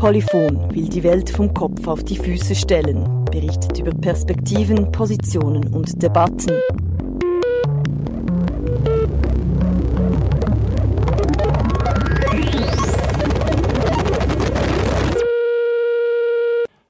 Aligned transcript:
Polyphon 0.00 0.74
will 0.74 0.88
die 0.88 1.02
Welt 1.02 1.28
vom 1.28 1.52
Kopf 1.52 1.86
auf 1.86 2.02
die 2.02 2.16
Füße 2.16 2.54
stellen, 2.54 3.24
berichtet 3.26 3.78
über 3.78 3.92
Perspektiven, 3.92 4.90
Positionen 4.90 5.74
und 5.74 6.02
Debatten. 6.02 6.52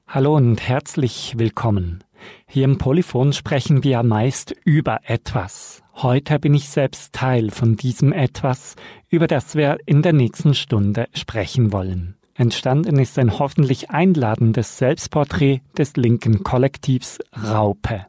Hallo 0.07 0.35
und 0.37 0.61
herzlich 0.67 1.35
willkommen. 1.37 2.03
Hier 2.47 2.63
im 2.63 2.77
Polyphon 2.77 3.33
sprechen 3.33 3.83
wir 3.83 4.03
meist 4.03 4.55
über 4.63 4.99
etwas. 5.03 5.80
Heute 5.95 6.39
bin 6.39 6.53
ich 6.53 6.69
selbst 6.69 7.13
Teil 7.13 7.51
von 7.51 7.75
diesem 7.75 8.13
etwas, 8.13 8.75
über 9.09 9.27
das 9.27 9.55
wir 9.55 9.77
in 9.85 10.01
der 10.01 10.13
nächsten 10.13 10.53
Stunde 10.53 11.07
sprechen 11.13 11.71
wollen. 11.71 12.15
Entstanden 12.33 12.97
ist 12.97 13.19
ein 13.19 13.37
hoffentlich 13.37 13.91
einladendes 13.91 14.77
Selbstporträt 14.77 15.61
des 15.77 15.95
linken 15.97 16.43
Kollektivs 16.43 17.19
Raupe. 17.35 18.05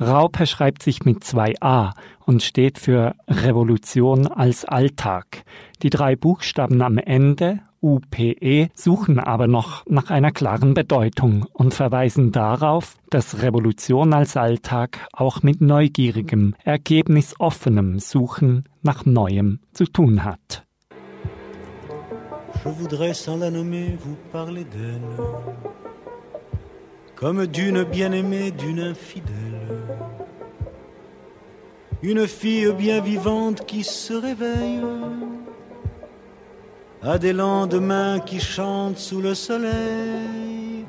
Raupe 0.00 0.46
schreibt 0.46 0.82
sich 0.82 1.04
mit 1.04 1.24
zwei 1.24 1.54
A 1.60 1.92
und 2.24 2.42
steht 2.42 2.78
für 2.78 3.14
Revolution 3.28 4.26
als 4.26 4.64
Alltag. 4.64 5.44
Die 5.82 5.90
drei 5.90 6.14
Buchstaben 6.14 6.82
am 6.82 6.98
Ende 6.98 7.60
UPE 7.80 8.70
suchen 8.74 9.20
aber 9.20 9.46
noch 9.46 9.84
nach 9.86 10.10
einer 10.10 10.32
klaren 10.32 10.74
Bedeutung 10.74 11.46
und 11.52 11.74
verweisen 11.74 12.32
darauf, 12.32 12.96
dass 13.10 13.42
Revolution 13.42 14.14
als 14.14 14.36
Alltag 14.36 15.06
auch 15.12 15.42
mit 15.42 15.60
neugierigem, 15.60 16.54
ergebnisoffenem 16.64 18.00
Suchen 18.00 18.64
nach 18.82 19.04
Neuem 19.04 19.60
zu 19.72 19.84
tun 19.84 20.24
hat. 20.24 20.64
Je 22.64 22.72
voudrais 22.72 23.14
sans 23.14 23.38
la 23.38 23.50
nommer 23.50 23.96
vous 23.98 24.16
parler 24.32 24.64
d'elle, 24.64 25.00
comme 27.20 27.46
d'une 27.46 27.82
bien-aimée, 27.82 28.52
d'une 28.52 28.78
infidèle, 28.78 29.34
une 32.00 32.28
fille 32.28 32.72
bien 32.72 33.00
vivante 33.00 33.66
qui 33.66 33.82
se 33.82 34.14
réveille 34.14 34.82
à 37.02 37.18
des 37.18 37.32
lendemains 37.32 38.20
qui 38.20 38.38
chantent 38.38 38.98
sous 38.98 39.20
le 39.20 39.34
soleil. 39.34 40.84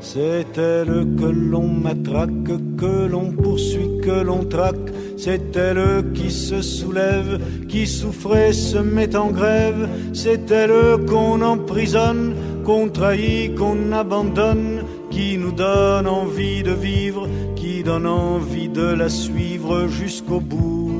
C'est 0.00 0.58
elle 0.58 1.06
que 1.18 1.24
l'on 1.24 1.66
matraque, 1.66 2.76
que 2.76 3.06
l'on 3.06 3.32
poursuit, 3.32 3.98
que 4.02 4.22
l'on 4.22 4.44
traque. 4.44 4.92
C'est 5.16 5.56
elle 5.56 6.12
qui 6.12 6.30
se 6.30 6.60
soulève, 6.60 7.40
qui 7.68 7.86
souffrait, 7.86 8.52
se 8.52 8.78
met 8.78 9.16
en 9.16 9.30
grève. 9.30 9.88
C'est 10.12 10.50
elle 10.50 11.04
qu'on 11.06 11.40
emprisonne, 11.40 12.34
qu'on 12.64 12.88
trahit, 12.88 13.54
qu'on 13.54 13.92
abandonne, 13.92 14.82
qui 15.14 15.38
nous 15.38 15.52
donne 15.52 16.08
envie 16.08 16.64
de 16.64 16.72
vivre, 16.72 17.28
qui 17.54 17.84
donne 17.84 18.06
envie 18.06 18.68
de 18.68 18.88
la 19.02 19.08
suivre 19.08 19.86
jusqu'au 19.86 20.40
bout, 20.40 20.92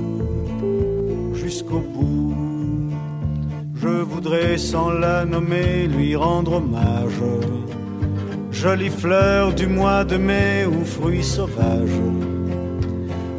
jusqu'au 1.34 1.80
bout. 1.80 2.36
Je 3.74 3.88
voudrais 3.88 4.56
sans 4.56 4.90
la 4.90 5.24
nommer 5.24 5.88
lui 5.88 6.14
rendre 6.14 6.54
hommage. 6.54 7.24
Jolie 8.52 8.94
fleur 9.02 9.52
du 9.52 9.66
mois 9.66 10.04
de 10.04 10.16
mai 10.16 10.64
ou 10.64 10.84
fruit 10.84 11.24
sauvage. 11.24 11.98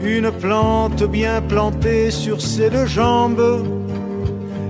Une 0.04 0.30
plante 0.30 1.04
bien 1.04 1.42
plantée 1.42 2.12
sur 2.12 2.42
ses 2.42 2.70
deux 2.70 2.86
jambes 2.86 3.66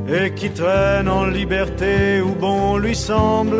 et 0.07 0.31
qui 0.35 0.51
traîne 0.51 1.09
en 1.09 1.25
liberté 1.25 2.21
où 2.21 2.35
bon 2.35 2.77
lui 2.77 2.95
semble. 2.95 3.59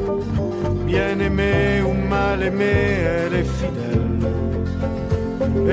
bien 0.91 1.19
aimée 1.19 1.81
ou 1.87 1.93
mal 2.15 2.43
aimée, 2.43 2.89
elle 3.15 3.35
est 3.41 3.49
fidèle. 3.59 4.19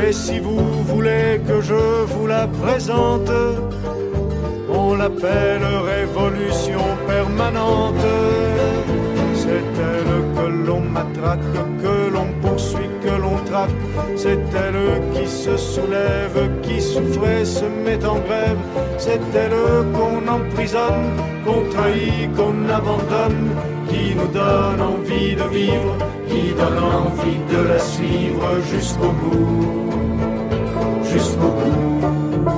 Et 0.02 0.12
si 0.12 0.38
vous 0.38 0.64
voulez 0.90 1.40
que 1.48 1.60
je 1.60 1.82
vous 2.12 2.26
la 2.28 2.46
présente, 2.62 3.32
on 4.82 4.94
l'appelle 4.94 5.66
révolution 5.94 6.84
permanente. 7.06 8.08
C'est 9.42 9.66
elle 9.90 10.14
que 10.36 10.46
l'on 10.66 10.82
matraque, 10.98 11.52
que 11.82 11.96
l'on 12.14 12.28
poursuit, 12.42 12.90
que 13.04 13.14
l'on 13.22 13.38
traque. 13.50 13.78
C'est 14.14 14.44
elle 14.64 14.86
qui 15.14 15.26
se 15.26 15.56
soulève, 15.56 16.38
qui 16.62 16.80
souffrait, 16.80 17.44
se 17.44 17.66
met 17.84 18.02
en 18.04 18.18
grève. 18.26 18.62
C'est 18.98 19.26
elle 19.42 19.60
qu'on 19.94 20.20
emprisonne, 20.36 21.06
qu'on 21.44 21.62
trahit, 21.72 22.32
qu'on 22.36 22.58
abandonne 22.78 23.77
qui 23.98 24.14
nous 24.14 24.28
donne 24.28 24.80
envie 24.80 25.34
de 25.34 25.46
vivre, 25.58 25.94
qui 26.28 26.52
donne 26.60 26.78
envie 26.78 27.40
de 27.52 27.60
la 27.68 27.78
suivre 27.78 28.48
jusqu'au 28.70 29.12
bout, 29.20 29.90
jusqu'au 31.12 31.50
bout. 31.58 32.48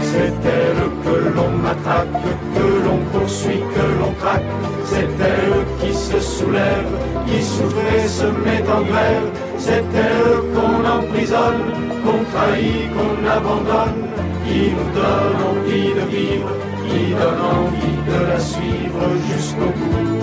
C'est 0.00 0.34
elle 0.58 0.84
que 1.04 1.16
l'on 1.36 1.50
m'attaque, 1.64 2.22
que 2.56 2.68
l'on 2.84 2.98
poursuit, 3.12 3.62
que 3.74 3.86
l'on 3.98 4.12
traque. 4.20 4.50
C'est 4.84 5.12
elle 5.34 5.60
qui 5.80 5.92
se 5.94 6.20
soulève, 6.20 6.92
qui 7.26 7.42
souffre 7.42 7.86
et 7.96 8.08
se 8.08 8.26
met 8.44 8.62
en 8.76 8.82
grève. 8.82 9.28
C'est 9.58 9.84
elle 10.08 10.38
qu'on 10.54 10.80
emprisonne, 10.98 11.64
qu'on 12.04 12.22
trahit, 12.32 12.90
qu'on 12.94 13.16
abandonne, 13.36 14.02
qui 14.44 14.60
nous 14.76 14.90
donne 15.00 15.38
envie 15.50 15.92
de 15.98 16.04
vivre, 16.16 16.50
qui 16.88 17.14
donne 17.20 17.42
envie 17.58 17.98
de 18.10 18.18
la 18.30 18.40
suivre 18.40 19.04
jusqu'au 19.30 19.70
bout 19.78 20.21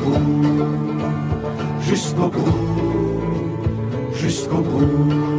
bout, 0.00 1.82
jusqu'au 1.88 2.28
bout, 2.28 4.14
jusqu'au 4.14 4.60
bout. 4.62 5.30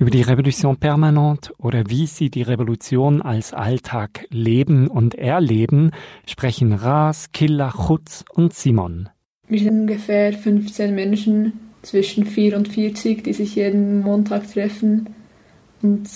Über 0.00 0.10
die 0.10 0.22
Revolution 0.22 0.76
permanente 0.76 1.52
oder 1.58 1.84
wie 1.90 2.06
sie 2.06 2.30
die 2.30 2.40
Revolution 2.40 3.20
als 3.20 3.52
Alltag 3.52 4.26
leben 4.30 4.88
und 4.88 5.14
erleben, 5.14 5.90
sprechen 6.26 6.72
Ras, 6.72 7.32
Killa, 7.32 7.70
Chutz 7.70 8.24
und 8.32 8.54
Simon. 8.54 9.10
Wir 9.50 9.58
sind 9.58 9.80
ungefähr 9.80 10.32
15 10.32 10.94
Menschen 10.94 11.72
zwischen 11.82 12.24
4 12.24 12.56
und 12.56 12.68
40, 12.68 13.24
die 13.24 13.32
sich 13.32 13.56
jeden 13.56 14.00
Montag 14.00 14.50
treffen 14.50 15.12
und 15.82 16.08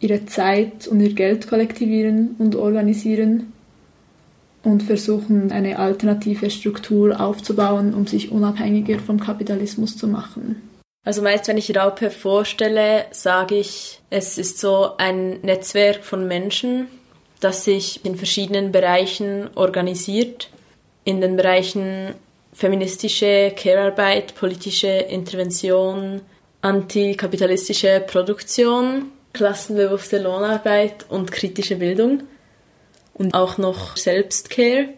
ihre 0.00 0.26
Zeit 0.26 0.86
und 0.86 1.00
ihr 1.00 1.14
Geld 1.14 1.48
kollektivieren 1.48 2.36
und 2.38 2.56
organisieren 2.56 3.54
und 4.62 4.82
versuchen, 4.82 5.50
eine 5.50 5.78
alternative 5.78 6.50
Struktur 6.50 7.18
aufzubauen, 7.20 7.94
um 7.94 8.06
sich 8.06 8.30
unabhängiger 8.30 8.98
vom 8.98 9.18
Kapitalismus 9.18 9.96
zu 9.96 10.06
machen. 10.06 10.60
Also 11.06 11.22
meist, 11.22 11.48
wenn 11.48 11.56
ich 11.56 11.74
Raupe 11.74 12.10
vorstelle, 12.10 13.06
sage 13.12 13.54
ich, 13.54 14.00
es 14.10 14.36
ist 14.36 14.58
so 14.58 14.96
ein 14.98 15.40
Netzwerk 15.40 16.04
von 16.04 16.28
Menschen, 16.28 16.86
das 17.40 17.64
sich 17.64 18.04
in 18.04 18.16
verschiedenen 18.16 18.72
Bereichen 18.72 19.48
organisiert. 19.54 20.50
In 21.04 21.22
den 21.22 21.36
Bereichen 21.36 22.14
feministische 22.54 23.52
Care-Arbeit, 23.54 24.34
politische 24.34 24.86
Intervention, 24.88 26.22
antikapitalistische 26.62 28.02
Produktion, 28.06 29.06
klassenbewusste 29.34 30.22
Lohnarbeit 30.22 31.04
und 31.10 31.30
kritische 31.30 31.76
Bildung 31.76 32.22
und 33.12 33.34
auch 33.34 33.58
noch 33.58 33.96
Selbstcare. 33.96 34.88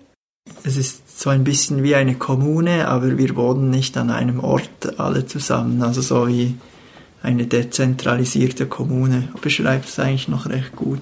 Es 0.63 0.77
ist 0.77 1.21
so 1.21 1.31
ein 1.31 1.43
bisschen 1.43 1.83
wie 1.83 1.97
eine 1.97 2.15
Kommune, 2.15 2.87
aber 2.87 3.19
wir 3.19 3.35
wohnen 3.35 3.71
nicht 3.71 3.97
an 3.97 4.11
einem 4.11 4.41
Ort 4.41 5.01
alle 5.01 5.27
zusammen. 5.27 5.83
Also 5.83 6.03
so 6.03 6.29
wie 6.29 6.55
eine 7.23 7.47
dezentralisierte 7.47 8.67
Kommune. 8.67 9.29
Beschreibt 9.41 9.89
es 9.89 9.99
eigentlich 9.99 10.29
noch 10.29 10.47
recht 10.49 10.77
gut. 10.77 11.01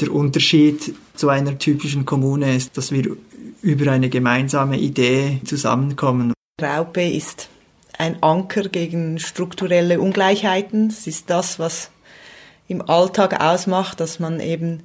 Der 0.00 0.10
Unterschied 0.12 0.94
zu 1.14 1.28
einer 1.28 1.58
typischen 1.58 2.06
Kommune 2.06 2.56
ist, 2.56 2.78
dass 2.78 2.90
wir 2.90 3.16
über 3.62 3.90
eine 3.92 4.08
gemeinsame 4.08 4.78
Idee 4.78 5.40
zusammenkommen. 5.44 6.32
Raupe 6.60 7.02
ist 7.02 7.48
ein 7.98 8.22
Anker 8.22 8.68
gegen 8.68 9.18
strukturelle 9.18 10.00
Ungleichheiten. 10.00 10.88
Es 10.88 11.06
ist 11.06 11.30
das, 11.30 11.58
was 11.58 11.90
im 12.68 12.88
Alltag 12.88 13.40
ausmacht, 13.40 14.00
dass 14.00 14.18
man 14.18 14.40
eben 14.40 14.82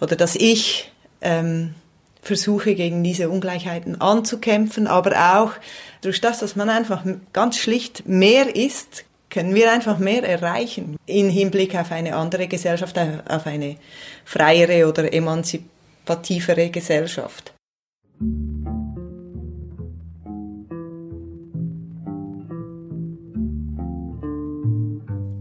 oder 0.00 0.16
dass 0.16 0.36
ich 0.36 0.92
ähm, 1.20 1.74
versuche 2.22 2.74
gegen 2.74 3.04
diese 3.04 3.28
Ungleichheiten 3.28 4.00
anzukämpfen, 4.00 4.86
aber 4.86 5.36
auch 5.36 5.52
durch 6.00 6.20
das, 6.20 6.38
dass 6.38 6.56
man 6.56 6.70
einfach 6.70 7.04
ganz 7.32 7.58
schlicht 7.58 8.06
mehr 8.06 8.54
ist, 8.54 9.04
können 9.30 9.54
wir 9.54 9.72
einfach 9.72 9.98
mehr 9.98 10.22
erreichen 10.22 10.96
im 11.06 11.28
Hinblick 11.28 11.74
auf 11.74 11.90
eine 11.90 12.16
andere 12.16 12.46
Gesellschaft, 12.46 12.96
auf 12.98 13.46
eine 13.46 13.76
freiere 14.24 14.88
oder 14.88 15.12
emanzipativere 15.12 16.70
Gesellschaft. 16.70 17.52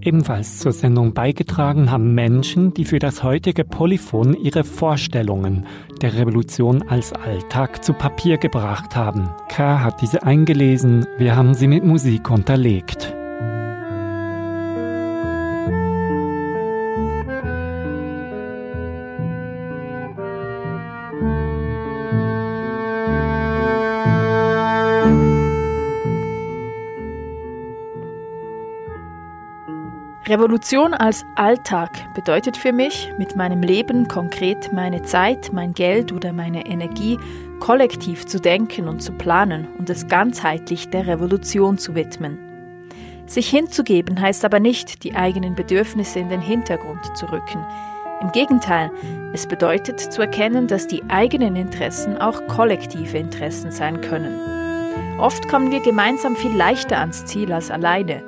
Ebenfalls 0.06 0.60
zur 0.60 0.74
Sendung 0.74 1.14
beigetragen 1.14 1.90
haben 1.90 2.14
Menschen, 2.14 2.74
die 2.74 2.84
für 2.84 3.00
das 3.00 3.24
heutige 3.24 3.64
Polyphon 3.64 4.34
ihre 4.34 4.66
Vorstellungen 4.66 5.66
der 6.02 6.16
Revolution 6.16 6.82
als 6.82 7.14
Alltag 7.14 7.86
zu 7.86 7.94
Papier 7.94 8.38
gebracht 8.38 8.98
haben. 8.98 9.30
K. 9.48 9.80
hat 9.80 10.02
diese 10.02 10.24
eingelesen, 10.24 11.08
wir 11.18 11.38
haben 11.38 11.54
sie 11.54 11.68
mit 11.68 11.86
Musik 11.86 12.30
unterlegt. 12.30 13.16
Revolution 30.34 30.96
als 30.96 31.24
Alltag 31.36 31.92
bedeutet 32.16 32.58
für 32.58 32.74
mich, 32.74 33.14
mit 33.20 33.36
meinem 33.36 33.62
Leben 33.62 34.08
konkret 34.08 34.74
meine 34.74 35.04
Zeit, 35.04 35.54
mein 35.54 35.76
Geld 35.76 36.12
oder 36.12 36.34
meine 36.34 36.66
Energie 36.66 37.20
kollektiv 37.60 38.26
zu 38.26 38.40
denken 38.40 38.88
und 38.88 39.04
zu 39.04 39.12
planen 39.12 39.68
und 39.78 39.92
es 39.92 40.08
ganzheitlich 40.08 40.90
der 40.90 41.06
Revolution 41.06 41.78
zu 41.78 41.94
widmen. 41.94 42.40
Sich 43.28 43.48
hinzugeben 43.48 44.20
heißt 44.20 44.44
aber 44.44 44.60
nicht, 44.60 45.04
die 45.04 45.14
eigenen 45.14 45.54
Bedürfnisse 45.54 46.18
in 46.18 46.30
den 46.30 46.42
Hintergrund 46.42 47.16
zu 47.16 47.28
rücken. 47.28 47.64
Im 48.20 48.32
Gegenteil, 48.32 48.90
es 49.34 49.46
bedeutet 49.46 50.00
zu 50.00 50.22
erkennen, 50.22 50.66
dass 50.66 50.88
die 50.88 51.04
eigenen 51.10 51.56
Interessen 51.56 52.18
auch 52.18 52.42
kollektive 52.48 53.20
Interessen 53.20 53.70
sein 53.70 54.02
können. 54.02 54.40
Oft 55.20 55.48
kommen 55.48 55.70
wir 55.70 55.82
gemeinsam 55.82 56.36
viel 56.36 56.56
leichter 56.56 56.98
ans 56.98 57.24
Ziel 57.28 57.54
als 57.54 57.70
alleine 57.70 58.24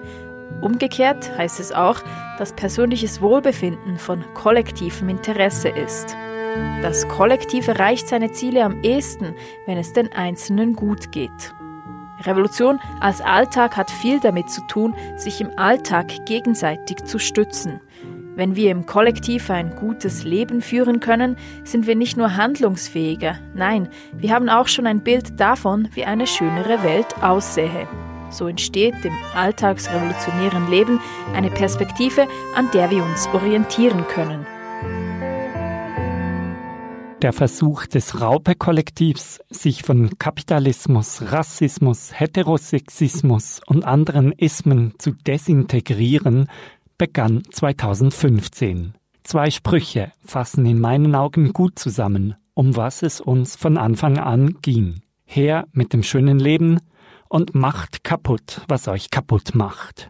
Umgekehrt 0.62 1.38
heißt 1.38 1.60
es 1.60 1.72
auch, 1.72 2.00
dass 2.38 2.54
persönliches 2.54 3.22
Wohlbefinden 3.22 3.98
von 3.98 4.24
kollektivem 4.34 5.10
Interesse 5.10 5.70
ist. 5.70 6.16
Das 6.82 7.08
Kollektiv 7.08 7.68
erreicht 7.68 8.08
seine 8.08 8.32
Ziele 8.32 8.64
am 8.64 8.82
ehesten, 8.82 9.36
wenn 9.66 9.78
es 9.78 9.94
den 9.94 10.12
Einzelnen 10.14 10.74
gut 10.74 11.12
geht. 11.12 11.54
Revolution 12.22 12.80
als 13.02 13.22
Alltag 13.22 13.76
hat 13.76 13.92
viel 13.92 14.20
damit 14.20 14.50
zu 14.50 14.62
tun, 14.68 14.96
sich 15.18 15.42
im 15.42 15.52
Alltag 15.58 16.26
gegenseitig 16.26 17.04
zu 17.04 17.20
stützen. 17.20 17.82
Wenn 18.36 18.56
wir 18.56 18.72
im 18.72 18.86
Kollektiv 18.86 19.50
ein 19.50 19.76
gutes 19.76 20.24
Leben 20.24 20.62
führen 20.62 21.00
können, 21.00 21.38
sind 21.64 21.88
wir 21.88 21.96
nicht 21.96 22.18
nur 22.18 22.36
handlungsfähiger, 22.36 23.38
nein, 23.54 23.90
wir 24.14 24.34
haben 24.34 24.50
auch 24.50 24.68
schon 24.68 24.88
ein 24.88 25.02
Bild 25.02 25.40
davon, 25.40 25.88
wie 25.94 26.04
eine 26.04 26.28
schönere 26.28 26.84
Welt 26.84 27.22
aussähe. 27.22 27.88
So 28.36 28.50
entsteht 28.50 29.06
im 29.06 29.14
alltagsrevolutionären 29.34 30.70
Leben 30.70 31.00
eine 31.34 31.50
Perspektive, 31.50 32.28
an 32.54 32.70
der 32.74 32.92
wir 32.92 33.02
uns 33.02 33.28
orientieren 33.28 34.06
können. 34.10 34.46
Der 37.22 37.32
Versuch 37.32 37.86
des 37.86 38.20
Raupe-Kollektivs, 38.20 39.40
sich 39.50 39.84
von 39.84 40.20
Kapitalismus, 40.20 41.32
Rassismus, 41.32 42.20
Heterosexismus 42.20 43.62
und 43.68 43.86
anderen 43.86 44.34
Ismen 44.34 44.96
zu 44.98 45.12
desintegrieren, 45.12 46.50
begann 46.98 47.42
2015. 47.50 48.96
Zwei 49.24 49.50
Sprüche 49.50 50.12
fassen 50.26 50.66
in 50.66 50.82
meinen 50.82 51.16
Augen 51.16 51.54
gut 51.54 51.80
zusammen, 51.80 52.36
um 52.54 52.76
was 52.76 53.02
es 53.02 53.22
uns 53.22 53.56
von 53.56 53.78
Anfang 53.78 54.18
an 54.18 54.58
ging. 54.62 55.04
Her 55.24 55.68
mit 55.72 55.94
dem 55.94 56.04
schönen 56.04 56.38
Leben, 56.38 56.82
und 57.30 57.56
macht 57.56 58.04
kaputt, 58.04 58.62
was 58.68 58.88
euch 58.88 59.10
kaputt 59.10 59.56
macht. 59.56 60.10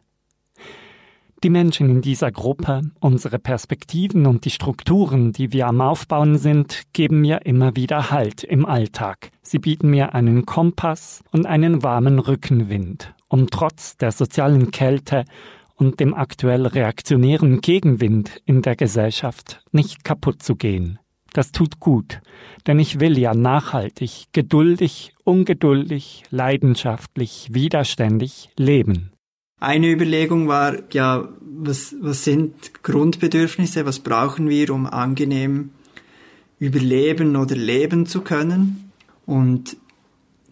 Die 1.44 1.50
Menschen 1.52 1.90
in 1.90 2.02
dieser 2.02 2.32
Gruppe, 2.32 2.82
unsere 3.00 3.38
Perspektiven 3.38 4.26
und 4.26 4.46
die 4.46 4.50
Strukturen, 4.50 5.32
die 5.32 5.54
wir 5.54 5.68
am 5.68 5.80
Aufbauen 5.80 6.38
sind, 6.38 6.84
geben 6.94 7.22
mir 7.22 7.46
immer 7.46 7.76
wieder 7.76 8.10
Halt 8.10 8.44
im 8.44 8.66
Alltag. 8.66 9.30
Sie 9.44 9.60
bieten 9.60 9.92
mir 9.92 10.16
einen 10.16 10.46
Kompass 10.46 11.24
und 11.32 11.46
einen 11.46 11.84
warmen 11.84 12.18
Rückenwind, 12.18 13.14
um 13.28 13.52
trotz 13.52 13.96
der 13.98 14.12
sozialen 14.12 14.72
Kälte 14.72 15.26
und 15.76 16.00
dem 16.00 16.14
aktuell 16.16 16.66
reaktionären 16.66 17.62
Gegenwind 17.62 18.42
in 18.46 18.64
der 18.64 18.76
Gesellschaft 18.76 19.64
nicht 19.72 20.04
kaputt 20.04 20.42
zu 20.42 20.56
gehen. 20.56 21.00
Das 21.36 21.52
tut 21.52 21.82
gut, 21.82 22.22
denn 22.66 22.80
ich 22.80 23.02
will 23.02 23.18
ja 23.18 23.34
nachhaltig, 23.34 24.28
geduldig, 24.32 25.14
ungeduldig, 25.26 26.24
leidenschaftlich, 26.30 27.50
widerständig 27.52 28.52
leben. 28.58 29.12
Eine 29.60 29.92
Überlegung 29.92 30.48
war 30.48 30.78
ja, 30.94 31.28
was, 31.42 31.94
was 32.00 32.24
sind 32.24 32.82
Grundbedürfnisse, 32.84 33.86
was 33.86 34.00
brauchen 34.00 34.48
wir, 34.48 34.70
um 34.70 34.86
angenehm 34.86 35.72
überleben 36.58 37.36
oder 37.36 37.58
leben 37.58 38.06
zu 38.06 38.22
können? 38.22 38.94
Und 39.26 39.76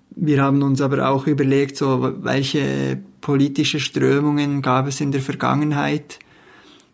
wir 0.10 0.44
haben 0.44 0.64
uns 0.64 0.82
aber 0.82 1.08
auch 1.08 1.28
überlegt, 1.28 1.78
so 1.78 2.14
welche 2.24 3.02
politische 3.22 3.80
Strömungen 3.80 4.62
gab 4.62 4.88
es 4.88 5.00
in 5.00 5.14
der 5.14 5.22
Vergangenheit, 5.22 6.20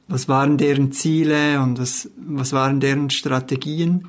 was 0.10 0.28
waren 0.28 0.58
deren 0.58 0.92
Ziele 0.92 1.62
und 1.62 1.80
was, 1.80 2.10
was 2.18 2.52
waren 2.52 2.80
deren 2.80 3.12
Strategien. 3.12 4.08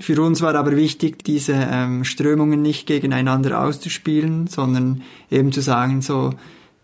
Für 0.00 0.20
uns 0.22 0.40
war 0.40 0.54
aber 0.56 0.74
wichtig, 0.76 1.22
diese 1.22 1.52
ähm, 1.54 2.02
Strömungen 2.04 2.62
nicht 2.62 2.86
gegeneinander 2.86 3.60
auszuspielen, 3.62 4.48
sondern 4.48 5.02
eben 5.30 5.52
zu 5.52 5.60
sagen, 5.60 6.02
so, 6.02 6.30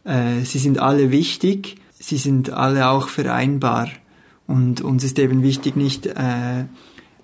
äh, 0.04 0.44
sie 0.44 0.58
sind 0.58 0.78
alle 0.78 1.10
wichtig, 1.10 1.76
sie 1.98 2.18
sind 2.18 2.50
alle 2.50 2.88
auch 2.88 3.08
vereinbar. 3.08 3.88
Und 4.46 4.80
uns 4.82 5.04
ist 5.04 5.18
eben 5.18 5.42
wichtig, 5.42 5.74
nicht 5.76 6.06
äh, 6.06 6.66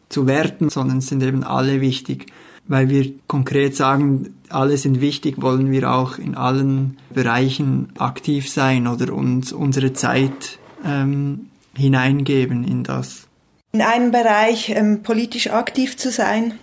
zu 0.09 0.27
werten, 0.27 0.71
sondern 0.71 1.01
sind 1.01 1.23
eben 1.23 1.45
alle 1.45 1.81
wichtig. 1.81 2.27
Weil 2.67 2.89
wir 2.89 3.13
konkret 3.29 3.77
sagen, 3.77 4.35
alle 4.49 4.77
sind 4.77 5.01
wichtig, 5.01 5.41
wollen 5.41 5.71
wir 5.71 5.93
auch 5.93 6.19
in 6.19 6.35
allen 6.35 6.97
Bereichen 7.13 7.91
aktiv 7.99 8.49
sein 8.49 8.87
oder 8.89 9.13
uns 9.13 9.53
unsere 9.53 9.93
Zeit 9.93 10.59
ähm, 10.87 11.51
hineingeben 11.77 12.67
in 12.67 12.85
das. 12.85 13.27
In 13.73 13.83
einem 13.83 14.11
Bereich 14.11 14.71
ähm, 14.71 15.03
politisch 15.03 15.51
aktiv 15.51 15.97
zu 15.97 16.11
sein 16.11 16.59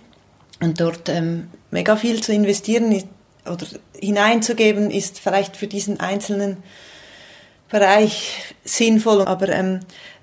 und 0.60 0.80
dort 0.80 1.08
ähm, 1.08 1.48
mega 1.70 1.96
viel 1.96 2.22
zu 2.22 2.32
investieren 2.32 3.04
oder 3.46 3.66
hineinzugeben, 3.98 4.90
ist 4.90 5.20
vielleicht 5.20 5.56
für 5.56 5.66
diesen 5.66 6.00
einzelnen 6.00 6.56
Bereich 7.68 8.54
sinnvoll, 8.64 9.22
aber 9.22 9.48
ähm, 9.48 9.80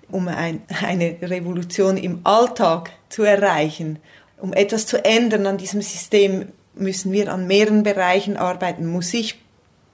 um 0.10 0.28
ein, 0.28 0.62
eine 0.82 1.18
Revolution 1.22 1.98
im 1.98 2.22
Alltag 2.24 2.92
zu 3.10 3.24
erreichen, 3.24 4.00
um 4.38 4.54
etwas 4.54 4.88
zu 4.88 5.04
ändern 5.04 5.46
an 5.46 5.58
diesem 5.58 5.82
System, 5.82 6.48
müssen 6.74 7.12
wir 7.12 7.32
an 7.32 7.48
mehreren 7.48 7.84
Bereichen 7.84 8.38
arbeiten, 8.38 8.88
muss 8.88 9.14
ich 9.14 9.36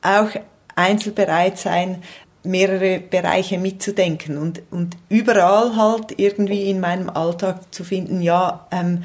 auch 0.02 0.30
einzelbereit 0.76 1.58
sein, 1.58 2.04
mehrere 2.48 3.00
Bereiche 3.00 3.58
mitzudenken 3.58 4.38
und, 4.38 4.62
und 4.72 4.98
überall 5.10 5.76
halt 5.76 6.18
irgendwie 6.18 6.70
in 6.70 6.80
meinem 6.80 7.10
Alltag 7.10 7.74
zu 7.74 7.84
finden, 7.84 8.22
ja, 8.22 8.68
ähm, 8.72 9.04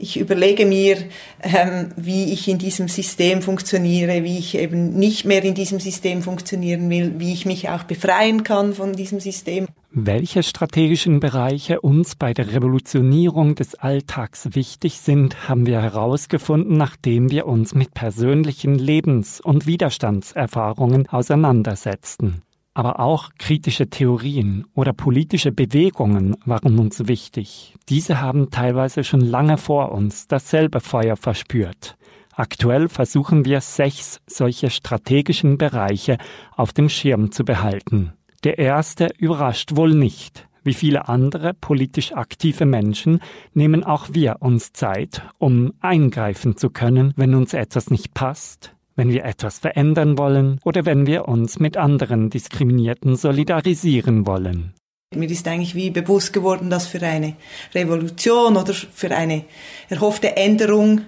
ich 0.00 0.18
überlege 0.18 0.64
mir, 0.64 0.96
ähm, 1.42 1.92
wie 1.96 2.32
ich 2.32 2.48
in 2.48 2.58
diesem 2.58 2.88
System 2.88 3.42
funktioniere, 3.42 4.24
wie 4.24 4.38
ich 4.38 4.56
eben 4.56 4.94
nicht 4.94 5.26
mehr 5.26 5.44
in 5.44 5.54
diesem 5.54 5.78
System 5.78 6.22
funktionieren 6.22 6.88
will, 6.88 7.14
wie 7.18 7.32
ich 7.34 7.44
mich 7.44 7.68
auch 7.68 7.84
befreien 7.84 8.42
kann 8.42 8.72
von 8.72 8.94
diesem 8.94 9.20
System. 9.20 9.68
Welche 9.92 10.42
strategischen 10.42 11.20
Bereiche 11.20 11.80
uns 11.80 12.14
bei 12.14 12.32
der 12.32 12.54
Revolutionierung 12.54 13.56
des 13.56 13.74
Alltags 13.74 14.54
wichtig 14.54 15.00
sind, 15.00 15.48
haben 15.48 15.66
wir 15.66 15.82
herausgefunden, 15.82 16.76
nachdem 16.76 17.30
wir 17.30 17.46
uns 17.46 17.74
mit 17.74 17.92
persönlichen 17.92 18.78
Lebens- 18.78 19.40
und 19.40 19.66
Widerstandserfahrungen 19.66 21.08
auseinandersetzten. 21.08 22.42
Aber 22.80 22.98
auch 22.98 23.32
kritische 23.36 23.90
Theorien 23.90 24.64
oder 24.72 24.94
politische 24.94 25.52
Bewegungen 25.52 26.34
waren 26.46 26.78
uns 26.78 27.08
wichtig. 27.08 27.74
Diese 27.90 28.22
haben 28.22 28.48
teilweise 28.48 29.04
schon 29.04 29.20
lange 29.20 29.58
vor 29.58 29.92
uns 29.92 30.28
dasselbe 30.28 30.80
Feuer 30.80 31.18
verspürt. 31.18 31.98
Aktuell 32.32 32.88
versuchen 32.88 33.44
wir 33.44 33.60
sechs 33.60 34.18
solche 34.26 34.70
strategischen 34.70 35.58
Bereiche 35.58 36.16
auf 36.56 36.72
dem 36.72 36.88
Schirm 36.88 37.32
zu 37.32 37.44
behalten. 37.44 38.14
Der 38.44 38.56
erste 38.56 39.08
überrascht 39.18 39.76
wohl 39.76 39.92
nicht. 39.92 40.48
Wie 40.64 40.72
viele 40.72 41.06
andere 41.06 41.52
politisch 41.52 42.14
aktive 42.14 42.64
Menschen 42.64 43.20
nehmen 43.52 43.84
auch 43.84 44.08
wir 44.12 44.36
uns 44.40 44.72
Zeit, 44.72 45.20
um 45.36 45.74
eingreifen 45.80 46.56
zu 46.56 46.70
können, 46.70 47.12
wenn 47.16 47.34
uns 47.34 47.52
etwas 47.52 47.90
nicht 47.90 48.14
passt, 48.14 48.74
wenn 49.00 49.10
wir 49.10 49.24
etwas 49.24 49.58
verändern 49.58 50.18
wollen 50.18 50.60
oder 50.62 50.84
wenn 50.84 51.06
wir 51.06 51.26
uns 51.26 51.58
mit 51.58 51.78
anderen 51.78 52.28
Diskriminierten 52.28 53.16
solidarisieren 53.16 54.26
wollen. 54.26 54.74
Mir 55.16 55.30
ist 55.30 55.48
eigentlich 55.48 55.74
wie 55.74 55.90
bewusst 55.90 56.34
geworden, 56.34 56.68
dass 56.68 56.86
für 56.86 57.00
eine 57.00 57.34
Revolution 57.74 58.58
oder 58.58 58.74
für 58.74 59.10
eine 59.10 59.44
erhoffte 59.88 60.36
Änderung 60.36 61.00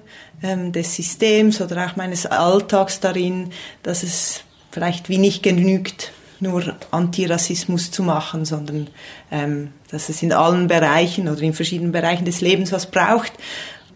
ähm, 0.43 0.73
des 0.73 0.97
Systems 0.97 1.61
oder 1.61 1.87
auch 1.87 1.97
meines 1.97 2.25
Alltags 2.25 2.99
darin, 2.99 3.51
dass 3.83 4.03
es 4.03 4.43
vielleicht 4.71 5.11
wie 5.11 5.19
nicht 5.19 5.43
genügt, 5.43 6.13
nur 6.41 6.75
Antirassismus 6.93 7.91
zu 7.91 8.03
machen, 8.03 8.47
sondern 8.47 8.89
ähm, 9.31 9.69
dass 9.91 10.09
es 10.09 10.23
in 10.23 10.33
allen 10.33 10.67
Bereichen 10.67 11.29
oder 11.29 11.43
in 11.43 11.53
verschiedenen 11.53 11.93
Bereichen 11.93 12.25
des 12.25 12.41
Lebens 12.41 12.73
was 12.73 12.91
braucht 12.91 13.35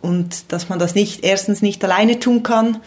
und 0.03 0.53
dass 0.53 0.69
man 0.69 0.79
das 0.79 0.95
nicht 0.95 1.25
erstens 1.25 1.63
nicht 1.63 1.83
alleine 1.83 2.21
tun 2.21 2.43
kann 2.43 2.83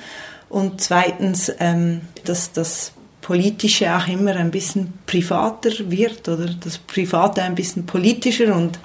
und 0.49 0.81
zweitens, 0.81 1.51
ähm, 1.59 2.01
dass 2.25 2.51
das 2.51 2.93
Politische 3.21 3.95
auch 3.95 4.07
immer 4.07 4.35
ein 4.35 4.51
bisschen 4.51 4.93
privater 5.05 5.71
wird 5.91 6.27
oder 6.27 6.47
das 6.47 6.77
Private 6.79 7.43
ein 7.43 7.55
bisschen 7.55 7.85
politischer 7.85 8.55
und 8.55 8.79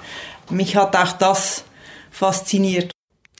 mich 0.49 0.75
hat 0.75 0.95
auch 0.95 1.13
das 1.13 1.63
fasziniert. 2.11 2.91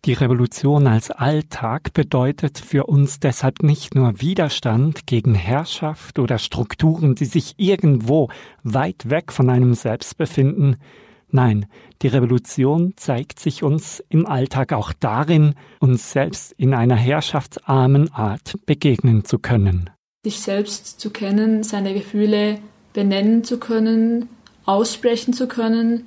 Die 0.05 0.13
Revolution 0.13 0.85
als 0.85 1.09
Alltag 1.09 1.93
bedeutet 1.93 2.59
für 2.59 2.85
uns 2.85 3.19
deshalb 3.19 3.63
nicht 3.63 3.95
nur 3.95 4.21
Widerstand 4.21 5.07
gegen 5.07 5.33
Herrschaft 5.33 6.19
oder 6.19 6.37
Strukturen, 6.37 7.15
die 7.15 7.25
sich 7.25 7.55
irgendwo 7.57 8.29
weit 8.61 9.09
weg 9.09 9.31
von 9.31 9.49
einem 9.49 9.73
selbst 9.73 10.17
befinden. 10.17 10.77
Nein, 11.29 11.65
die 12.01 12.07
Revolution 12.07 12.93
zeigt 12.95 13.39
sich 13.39 13.63
uns 13.63 14.03
im 14.09 14.25
Alltag 14.25 14.73
auch 14.73 14.93
darin, 14.93 15.55
uns 15.79 16.11
selbst 16.11 16.53
in 16.57 16.73
einer 16.73 16.95
herrschaftsarmen 16.95 18.13
Art 18.13 18.57
begegnen 18.65 19.25
zu 19.25 19.39
können 19.39 19.89
sich 20.25 20.39
selbst 20.39 20.99
zu 20.99 21.11
kennen, 21.11 21.61
seine 21.61 21.93
Gefühle 21.93 22.57
benennen 22.93 23.43
zu 23.43 23.59
können, 23.59 24.27
aussprechen 24.65 25.33
zu 25.33 25.47
können, 25.47 26.05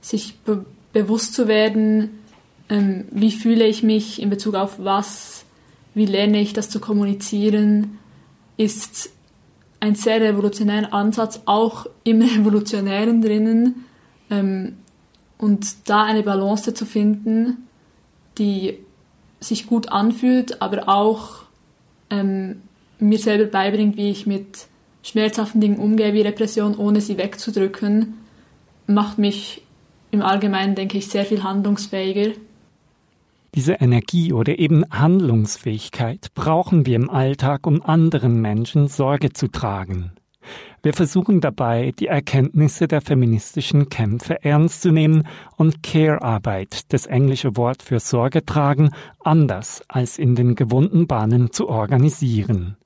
sich 0.00 0.38
be 0.38 0.64
bewusst 0.92 1.34
zu 1.34 1.48
werden, 1.48 2.20
ähm, 2.68 3.04
wie 3.10 3.32
fühle 3.32 3.66
ich 3.66 3.82
mich 3.82 4.22
in 4.22 4.30
Bezug 4.30 4.54
auf 4.54 4.76
was, 4.78 5.44
wie 5.94 6.06
lerne 6.06 6.40
ich 6.40 6.52
das 6.52 6.70
zu 6.70 6.80
kommunizieren, 6.80 7.98
ist 8.56 9.10
ein 9.80 9.96
sehr 9.96 10.20
revolutionärer 10.20 10.94
Ansatz, 10.94 11.42
auch 11.44 11.86
im 12.04 12.22
Revolutionären 12.36 13.20
drinnen. 13.20 13.84
Ähm, 14.30 14.76
und 15.38 15.88
da 15.88 16.04
eine 16.04 16.22
Balance 16.22 16.74
zu 16.74 16.84
finden, 16.84 17.68
die 18.38 18.78
sich 19.40 19.66
gut 19.66 19.88
anfühlt, 19.90 20.60
aber 20.60 20.88
auch 20.88 21.42
ähm, 22.10 22.62
mir 22.98 23.18
selber 23.18 23.44
beibringt, 23.44 23.96
wie 23.96 24.10
ich 24.10 24.26
mit 24.26 24.66
schmerzhaften 25.02 25.60
Dingen 25.60 25.78
umgehe, 25.78 26.12
wie 26.12 26.22
Repression, 26.22 26.76
ohne 26.76 27.00
sie 27.00 27.18
wegzudrücken, 27.18 28.14
macht 28.86 29.18
mich 29.18 29.62
im 30.10 30.22
Allgemeinen, 30.22 30.74
denke 30.74 30.98
ich, 30.98 31.08
sehr 31.08 31.24
viel 31.24 31.42
handlungsfähiger. 31.42 32.32
Diese 33.54 33.74
Energie 33.74 34.32
oder 34.32 34.58
eben 34.58 34.84
Handlungsfähigkeit 34.90 36.28
brauchen 36.34 36.86
wir 36.86 36.96
im 36.96 37.10
Alltag, 37.10 37.66
um 37.66 37.82
anderen 37.82 38.40
Menschen 38.40 38.88
Sorge 38.88 39.32
zu 39.32 39.48
tragen. 39.48 40.12
Wir 40.82 40.94
versuchen 40.94 41.40
dabei, 41.40 41.92
die 41.98 42.06
Erkenntnisse 42.06 42.88
der 42.88 43.00
feministischen 43.00 43.88
Kämpfe 43.88 44.44
ernst 44.44 44.82
zu 44.82 44.90
nehmen 44.90 45.26
und 45.56 45.82
Care-Arbeit, 45.82 46.92
das 46.92 47.06
englische 47.06 47.56
Wort 47.56 47.82
für 47.82 48.00
Sorge 48.00 48.44
tragen, 48.44 48.90
anders 49.20 49.82
als 49.88 50.18
in 50.18 50.34
den 50.34 50.54
gewohnten 50.54 51.06
Bahnen 51.06 51.50
zu 51.50 51.68
organisieren. 51.68 52.76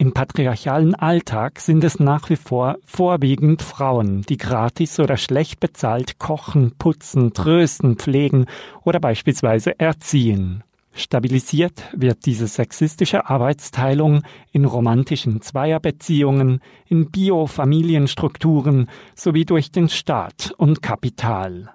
Im 0.00 0.12
patriarchalen 0.12 0.94
Alltag 0.94 1.58
sind 1.58 1.82
es 1.82 1.98
nach 1.98 2.30
wie 2.30 2.36
vor 2.36 2.76
vorwiegend 2.84 3.62
Frauen, 3.62 4.22
die 4.22 4.36
gratis 4.36 5.00
oder 5.00 5.16
schlecht 5.16 5.58
bezahlt 5.58 6.20
kochen, 6.20 6.74
putzen, 6.78 7.32
trösten, 7.32 7.96
pflegen 7.96 8.46
oder 8.84 9.00
beispielsweise 9.00 9.78
erziehen. 9.80 10.62
Stabilisiert 10.98 11.84
wird 11.92 12.26
diese 12.26 12.48
sexistische 12.48 13.26
Arbeitsteilung 13.30 14.22
in 14.50 14.64
romantischen 14.64 15.40
Zweierbeziehungen, 15.40 16.60
in 16.86 17.10
Bio-Familienstrukturen 17.10 18.90
sowie 19.14 19.44
durch 19.44 19.70
den 19.70 19.88
Staat 19.88 20.52
und 20.56 20.82
Kapital. 20.82 21.70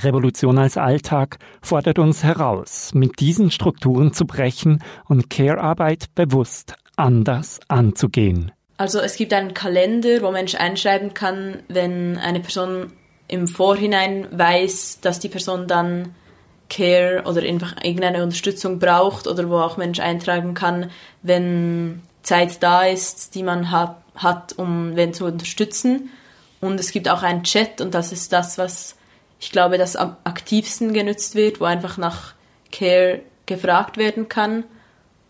Revolution 0.00 0.58
als 0.58 0.76
Alltag 0.76 1.38
fordert 1.60 1.98
uns 1.98 2.22
heraus, 2.22 2.92
mit 2.94 3.18
diesen 3.20 3.50
Strukturen 3.50 4.12
zu 4.12 4.26
brechen 4.26 4.82
und 5.06 5.28
Care-Arbeit 5.28 6.14
bewusst 6.14 6.76
anders 6.96 7.58
anzugehen. 7.68 8.52
Also 8.76 9.00
es 9.00 9.16
gibt 9.16 9.32
einen 9.32 9.54
Kalender, 9.54 10.22
wo 10.22 10.30
Mensch 10.30 10.54
einschreiben 10.54 11.14
kann, 11.14 11.62
wenn 11.68 12.16
eine 12.16 12.40
Person 12.40 12.92
im 13.26 13.48
Vorhinein 13.48 14.28
weiß, 14.30 15.00
dass 15.00 15.18
die 15.18 15.28
Person 15.28 15.66
dann 15.66 16.14
Care 16.68 17.22
oder 17.24 17.42
einfach 17.42 17.76
irgendeine 17.82 18.22
Unterstützung 18.22 18.78
braucht 18.78 19.26
oder 19.26 19.48
wo 19.48 19.58
auch 19.58 19.76
Mensch 19.76 20.00
eintragen 20.00 20.54
kann, 20.54 20.90
wenn 21.22 22.02
Zeit 22.22 22.62
da 22.62 22.84
ist, 22.84 23.34
die 23.34 23.42
man 23.42 23.70
hat, 23.70 23.96
hat 24.14 24.52
um 24.58 24.94
wen 24.96 25.14
zu 25.14 25.24
unterstützen. 25.24 26.10
Und 26.60 26.78
es 26.78 26.90
gibt 26.90 27.08
auch 27.08 27.22
einen 27.22 27.44
Chat 27.44 27.80
und 27.80 27.94
das 27.94 28.12
ist 28.12 28.32
das, 28.32 28.58
was 28.58 28.96
ich 29.40 29.52
glaube, 29.52 29.78
das 29.78 29.96
am 29.96 30.16
aktivsten 30.24 30.92
genutzt 30.92 31.34
wird, 31.34 31.60
wo 31.60 31.64
einfach 31.64 31.96
nach 31.96 32.34
Care 32.72 33.20
gefragt 33.46 33.96
werden 33.96 34.28
kann 34.28 34.64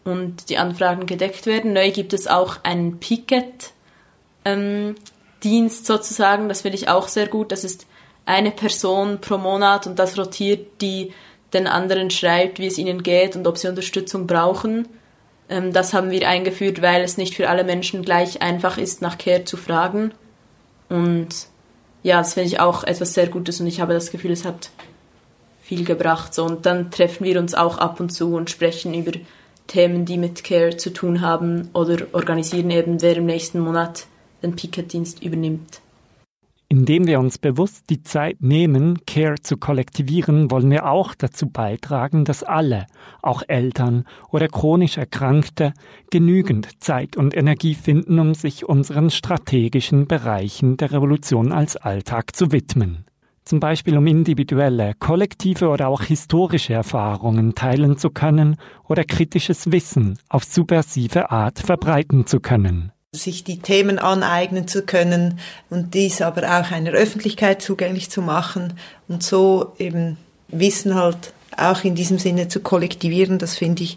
und 0.04 0.48
die 0.48 0.58
Anfragen 0.58 1.06
gedeckt 1.06 1.46
werden. 1.46 1.72
Neu 1.72 1.90
gibt 1.90 2.12
es 2.12 2.26
auch 2.26 2.56
einen 2.64 2.98
Picket-Dienst 2.98 3.74
ähm, 4.44 4.96
sozusagen. 5.84 6.48
Das 6.48 6.62
finde 6.62 6.78
ich 6.78 6.88
auch 6.88 7.08
sehr 7.08 7.26
gut. 7.26 7.52
Das 7.52 7.64
ist 7.64 7.86
eine 8.24 8.50
Person 8.50 9.20
pro 9.20 9.38
Monat 9.38 9.86
und 9.86 9.98
das 9.98 10.18
rotiert, 10.18 10.80
die 10.80 11.12
den 11.52 11.66
anderen 11.66 12.10
schreibt, 12.10 12.58
wie 12.58 12.66
es 12.66 12.78
ihnen 12.78 13.02
geht 13.02 13.36
und 13.36 13.46
ob 13.46 13.58
sie 13.58 13.68
Unterstützung 13.68 14.26
brauchen. 14.26 14.88
Ähm, 15.48 15.72
das 15.72 15.94
haben 15.94 16.10
wir 16.10 16.28
eingeführt, 16.28 16.82
weil 16.82 17.02
es 17.02 17.16
nicht 17.16 17.34
für 17.34 17.48
alle 17.48 17.64
Menschen 17.64 18.02
gleich 18.02 18.42
einfach 18.42 18.78
ist, 18.78 19.02
nach 19.02 19.18
Care 19.18 19.44
zu 19.44 19.56
fragen. 19.56 20.12
Und 20.88 21.28
ja, 22.02 22.18
das 22.18 22.34
finde 22.34 22.48
ich 22.48 22.60
auch 22.60 22.84
etwas 22.84 23.14
sehr 23.14 23.26
Gutes 23.26 23.60
und 23.60 23.66
ich 23.66 23.80
habe 23.80 23.94
das 23.94 24.10
Gefühl, 24.10 24.32
es 24.32 24.44
hat 24.44 24.70
viel 25.62 25.84
gebracht. 25.84 26.34
So. 26.34 26.44
Und 26.44 26.66
dann 26.66 26.90
treffen 26.90 27.24
wir 27.24 27.38
uns 27.38 27.54
auch 27.54 27.78
ab 27.78 28.00
und 28.00 28.10
zu 28.10 28.34
und 28.34 28.50
sprechen 28.50 28.94
über 28.94 29.12
Themen, 29.66 30.06
die 30.06 30.16
mit 30.16 30.44
Care 30.44 30.76
zu 30.76 30.92
tun 30.92 31.20
haben 31.20 31.68
oder 31.74 32.06
organisieren 32.12 32.70
eben, 32.70 33.02
wer 33.02 33.16
im 33.16 33.26
nächsten 33.26 33.60
Monat 33.60 34.06
den 34.42 34.56
Picket-Dienst 34.56 35.22
übernimmt. 35.22 35.80
Indem 36.70 37.06
wir 37.06 37.18
uns 37.18 37.38
bewusst 37.38 37.88
die 37.88 38.02
Zeit 38.02 38.42
nehmen, 38.42 38.98
Care 39.06 39.36
zu 39.40 39.56
kollektivieren, 39.56 40.50
wollen 40.50 40.70
wir 40.70 40.86
auch 40.86 41.14
dazu 41.14 41.48
beitragen, 41.48 42.26
dass 42.26 42.42
alle, 42.42 42.86
auch 43.22 43.42
Eltern 43.48 44.04
oder 44.30 44.48
chronisch 44.48 44.98
Erkrankte, 44.98 45.72
genügend 46.10 46.82
Zeit 46.82 47.16
und 47.16 47.34
Energie 47.34 47.74
finden, 47.74 48.18
um 48.18 48.34
sich 48.34 48.68
unseren 48.68 49.08
strategischen 49.08 50.06
Bereichen 50.06 50.76
der 50.76 50.92
Revolution 50.92 51.52
als 51.52 51.76
Alltag 51.76 52.36
zu 52.36 52.52
widmen. 52.52 53.06
Zum 53.44 53.60
Beispiel 53.60 53.96
um 53.96 54.06
individuelle, 54.06 54.92
kollektive 54.98 55.70
oder 55.70 55.88
auch 55.88 56.02
historische 56.02 56.74
Erfahrungen 56.74 57.54
teilen 57.54 57.96
zu 57.96 58.10
können 58.10 58.56
oder 58.84 59.04
kritisches 59.04 59.72
Wissen 59.72 60.18
auf 60.28 60.44
subversive 60.44 61.30
Art 61.30 61.60
verbreiten 61.60 62.26
zu 62.26 62.40
können 62.40 62.92
sich 63.14 63.42
die 63.42 63.58
Themen 63.58 63.98
aneignen 63.98 64.68
zu 64.68 64.82
können 64.82 65.40
und 65.70 65.94
dies 65.94 66.20
aber 66.20 66.42
auch 66.42 66.70
einer 66.70 66.90
Öffentlichkeit 66.90 67.62
zugänglich 67.62 68.10
zu 68.10 68.20
machen 68.20 68.74
und 69.08 69.22
so 69.22 69.72
eben 69.78 70.18
Wissen 70.48 70.94
halt 70.94 71.32
auch 71.56 71.84
in 71.84 71.94
diesem 71.94 72.18
Sinne 72.18 72.48
zu 72.48 72.60
kollektivieren, 72.60 73.38
das 73.38 73.56
finde 73.56 73.82
ich, 73.82 73.96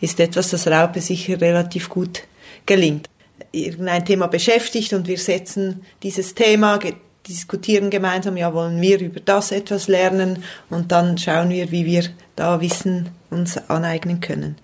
ist 0.00 0.20
etwas, 0.20 0.50
das 0.50 0.66
Raupe 0.66 1.00
sicher 1.00 1.40
relativ 1.40 1.88
gut 1.88 2.22
gelingt. 2.66 3.08
Irgendein 3.50 4.04
Thema 4.04 4.26
beschäftigt 4.28 4.92
und 4.92 5.08
wir 5.08 5.18
setzen 5.18 5.82
dieses 6.02 6.34
Thema 6.34 6.78
diskutieren 7.26 7.88
gemeinsam, 7.90 8.36
ja, 8.36 8.52
wollen 8.52 8.80
wir 8.80 9.00
über 9.00 9.20
das 9.20 9.52
etwas 9.52 9.88
lernen 9.88 10.44
und 10.68 10.92
dann 10.92 11.16
schauen 11.16 11.48
wir, 11.48 11.70
wie 11.70 11.86
wir 11.86 12.04
da 12.36 12.60
Wissen 12.60 13.08
uns 13.30 13.56
aneignen 13.68 14.20
können. 14.20 14.56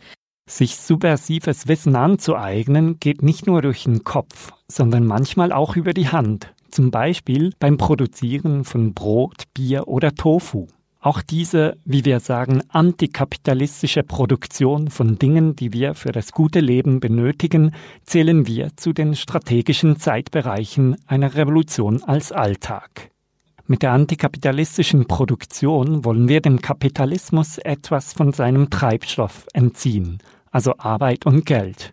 Sich 0.49 0.77
subversives 0.77 1.67
Wissen 1.67 1.97
anzueignen 1.97 3.01
geht 3.01 3.21
nicht 3.21 3.49
nur 3.49 3.63
durch 3.63 3.83
den 3.83 4.05
Kopf, 4.05 4.53
sondern 4.69 5.05
manchmal 5.05 5.51
auch 5.51 5.75
über 5.75 5.93
die 5.93 6.09
Hand, 6.09 6.55
zum 6.71 6.93
Beispiel 6.93 7.53
beim 7.59 7.79
Produzieren 7.79 8.65
von 8.65 8.95
Brot, 8.95 9.43
Bier 9.55 9.89
oder 9.89 10.15
Tofu. 10.15 10.69
Auch 11.01 11.21
diese, 11.21 11.77
wie 11.85 12.05
wir 12.05 12.21
sagen, 12.21 12.63
antikapitalistische 12.69 14.05
Produktion 14.05 14.89
von 14.89 15.19
Dingen, 15.19 15.57
die 15.57 15.73
wir 15.73 15.95
für 15.95 16.13
das 16.13 16.31
gute 16.31 16.61
Leben 16.61 17.01
benötigen, 17.01 17.73
zählen 18.05 18.47
wir 18.47 18.71
zu 18.77 18.93
den 18.93 19.17
strategischen 19.17 19.99
Zeitbereichen 19.99 20.97
einer 21.07 21.35
Revolution 21.35 22.05
als 22.05 22.31
Alltag. 22.31 23.11
Mit 23.67 23.83
der 23.83 23.93
antikapitalistischen 23.93 25.07
Produktion 25.07 26.05
wollen 26.05 26.29
wir 26.29 26.41
dem 26.41 26.63
Kapitalismus 26.63 27.59
etwas 27.59 28.13
von 28.13 28.33
seinem 28.33 28.71
Treibstoff 28.71 29.47
entziehen, 29.53 30.19
also 30.57 30.73
Arbeit 30.79 31.27
und 31.27 31.45
Geld. 31.45 31.93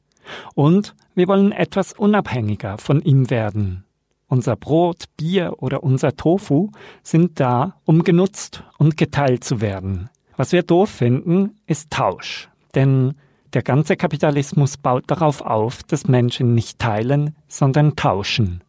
Und 0.55 0.95
wir 1.15 1.27
wollen 1.27 1.51
etwas 1.51 1.91
unabhängiger 1.91 2.77
von 2.77 3.01
ihm 3.01 3.29
werden. 3.29 3.83
Unser 4.29 4.55
Brot, 4.55 5.03
Bier 5.17 5.55
oder 5.57 5.83
unser 5.83 6.15
Tofu 6.15 6.71
sind 7.03 7.41
da, 7.41 7.75
um 7.83 8.05
genutzt 8.05 8.63
und 8.77 8.95
geteilt 8.95 9.43
zu 9.43 9.59
werden. 9.59 10.09
Was 10.37 10.53
wir 10.53 10.63
doof 10.63 10.89
finden, 10.89 11.57
ist 11.67 11.91
Tausch. 11.91 12.47
Denn 12.73 13.15
der 13.51 13.63
ganze 13.63 13.97
Kapitalismus 13.97 14.77
baut 14.77 15.03
darauf 15.07 15.41
auf, 15.41 15.83
dass 15.83 16.07
Menschen 16.07 16.55
nicht 16.55 16.79
teilen, 16.79 17.35
sondern 17.49 17.97
tauschen. 17.97 18.63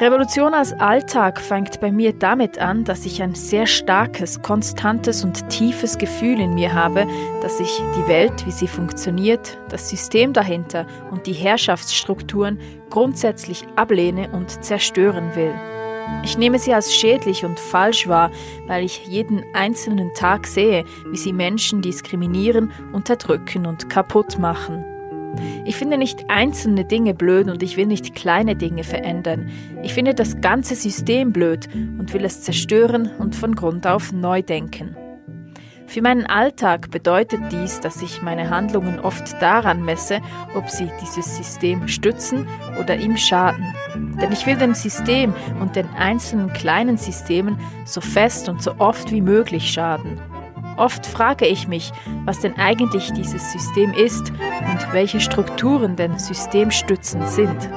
Revolution 0.00 0.54
als 0.54 0.72
Alltag 0.72 1.38
fängt 1.38 1.78
bei 1.78 1.92
mir 1.92 2.14
damit 2.14 2.58
an, 2.58 2.84
dass 2.84 3.04
ich 3.04 3.22
ein 3.22 3.34
sehr 3.34 3.66
starkes, 3.66 4.40
konstantes 4.40 5.24
und 5.24 5.46
tiefes 5.50 5.98
Gefühl 5.98 6.40
in 6.40 6.54
mir 6.54 6.72
habe, 6.72 7.06
dass 7.42 7.60
ich 7.60 7.82
die 7.96 8.08
Welt, 8.08 8.46
wie 8.46 8.50
sie 8.50 8.66
funktioniert, 8.66 9.58
das 9.68 9.90
System 9.90 10.32
dahinter 10.32 10.86
und 11.10 11.26
die 11.26 11.34
Herrschaftsstrukturen 11.34 12.58
grundsätzlich 12.88 13.66
ablehne 13.76 14.30
und 14.30 14.64
zerstören 14.64 15.36
will. 15.36 15.54
Ich 16.24 16.38
nehme 16.38 16.58
sie 16.58 16.72
als 16.72 16.94
schädlich 16.94 17.44
und 17.44 17.60
falsch 17.60 18.08
wahr, 18.08 18.30
weil 18.66 18.84
ich 18.84 19.06
jeden 19.06 19.44
einzelnen 19.52 20.14
Tag 20.14 20.46
sehe, 20.46 20.86
wie 21.10 21.18
sie 21.18 21.34
Menschen 21.34 21.82
diskriminieren, 21.82 22.72
unterdrücken 22.94 23.66
und 23.66 23.90
kaputt 23.90 24.38
machen. 24.38 24.82
Ich 25.64 25.76
finde 25.76 25.98
nicht 25.98 26.28
einzelne 26.28 26.84
Dinge 26.84 27.14
blöd 27.14 27.48
und 27.48 27.62
ich 27.62 27.76
will 27.76 27.86
nicht 27.86 28.14
kleine 28.14 28.56
Dinge 28.56 28.84
verändern. 28.84 29.48
Ich 29.82 29.94
finde 29.94 30.14
das 30.14 30.40
ganze 30.40 30.74
System 30.74 31.32
blöd 31.32 31.68
und 31.74 32.12
will 32.12 32.24
es 32.24 32.42
zerstören 32.42 33.10
und 33.18 33.34
von 33.34 33.54
Grund 33.54 33.86
auf 33.86 34.12
neu 34.12 34.42
denken. 34.42 34.96
Für 35.90 36.02
meinen 36.02 36.24
Alltag 36.24 36.92
bedeutet 36.92 37.40
dies, 37.50 37.80
dass 37.80 38.00
ich 38.00 38.22
meine 38.22 38.48
Handlungen 38.48 39.00
oft 39.00 39.42
daran 39.42 39.84
messe, 39.84 40.20
ob 40.54 40.70
sie 40.70 40.88
dieses 41.02 41.36
System 41.36 41.88
stützen 41.88 42.46
oder 42.78 42.94
ihm 42.94 43.16
schaden. 43.16 43.74
Denn 44.22 44.30
ich 44.30 44.46
will 44.46 44.54
dem 44.54 44.74
System 44.74 45.34
und 45.60 45.74
den 45.74 45.88
einzelnen 45.98 46.52
kleinen 46.52 46.96
Systemen 46.96 47.58
so 47.84 48.00
fest 48.00 48.48
und 48.48 48.62
so 48.62 48.76
oft 48.78 49.10
wie 49.10 49.20
möglich 49.20 49.72
schaden. 49.72 50.20
Oft 50.76 51.06
frage 51.06 51.46
ich 51.46 51.68
mich, 51.68 51.92
was 52.24 52.40
denn 52.40 52.56
eigentlich 52.56 53.12
dieses 53.12 53.52
System 53.52 53.92
ist 53.92 54.30
und 54.30 54.92
welche 54.92 55.20
Strukturen 55.20 55.96
denn 55.96 56.18
systemstützend 56.18 57.28
sind. 57.28 57.70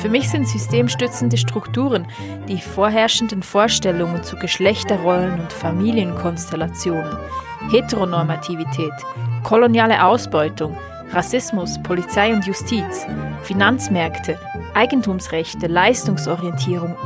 Für 0.00 0.08
mich 0.08 0.28
sind 0.28 0.48
systemstützende 0.48 1.36
Strukturen 1.36 2.08
die 2.48 2.60
vorherrschenden 2.60 3.42
Vorstellungen 3.42 4.24
zu 4.24 4.36
Geschlechterrollen 4.36 5.38
und 5.38 5.52
Familienkonstellationen, 5.52 7.16
Heteronormativität, 7.70 8.92
koloniale 9.44 10.04
Ausbeutung, 10.04 10.76
Rassismus, 11.12 11.80
Polizei 11.84 12.32
und 12.32 12.44
Justiz, 12.46 13.06
Finanzmärkte, 13.42 14.38
Eigentumsrechte, 14.74 15.66
Leistungsorientierung 15.66 16.96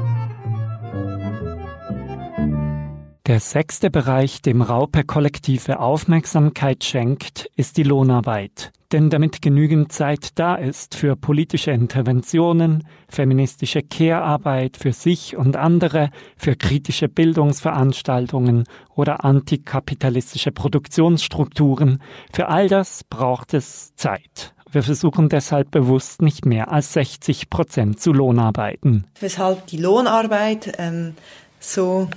Der 3.27 3.41
sechste 3.41 3.91
Bereich, 3.91 4.41
dem 4.41 4.63
Raupe 4.63 5.03
kollektive 5.03 5.81
Aufmerksamkeit 5.81 6.85
schenkt, 6.85 7.51
ist 7.57 7.77
die 7.77 7.83
Lohnarbeit. 7.83 8.71
Denn 8.93 9.11
damit 9.11 9.43
genügend 9.43 9.91
Zeit 9.91 10.39
da 10.39 10.55
ist 10.55 10.95
für 10.95 11.17
politische 11.17 11.73
Interventionen, 11.73 12.87
feministische 13.09 13.83
Care-Arbeit 13.83 14.77
für 14.77 14.93
sich 14.93 15.37
und 15.37 15.57
andere, 15.57 16.11
für 16.37 16.55
kritische 16.55 17.09
Bildungsveranstaltungen 17.09 18.63
oder 18.95 19.25
antikapitalistische 19.25 20.53
Produktionsstrukturen, 20.53 22.01
für 22.33 22.47
all 22.49 22.69
das 22.69 23.03
braucht 23.03 23.55
es 23.55 23.93
Zeit. 23.97 24.55
Wir 24.71 24.85
versuchen 24.85 25.29
deshalb 25.29 25.73
bewusst 25.73 26.23
nicht 26.23 26.47
mehr 26.47 26.71
als 26.71 26.93
60 26.93 27.51
Prozent 27.51 27.99
zu 27.99 28.13
Lohnarbeiten. 28.13 29.09
Weshalb 29.19 29.67
die 29.67 29.79
Lohnarbeit 29.79 30.75
ähm, 30.79 31.17
so 31.59 32.09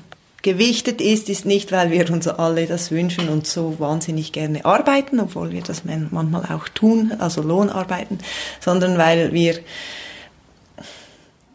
gewichtet 0.41 1.01
ist, 1.01 1.29
ist 1.29 1.45
nicht, 1.45 1.71
weil 1.71 1.91
wir 1.91 2.09
uns 2.11 2.27
alle 2.27 2.65
das 2.65 2.91
wünschen 2.91 3.29
und 3.29 3.47
so 3.47 3.79
wahnsinnig 3.79 4.31
gerne 4.31 4.63
arbeiten, 4.65 5.19
obwohl 5.19 5.51
wir 5.51 5.61
das 5.61 5.83
manchmal 5.85 6.45
auch 6.45 6.69
tun, 6.69 7.13
also 7.19 7.41
Lohnarbeiten, 7.41 8.19
sondern 8.59 8.97
weil 8.97 9.33
wir, 9.33 9.59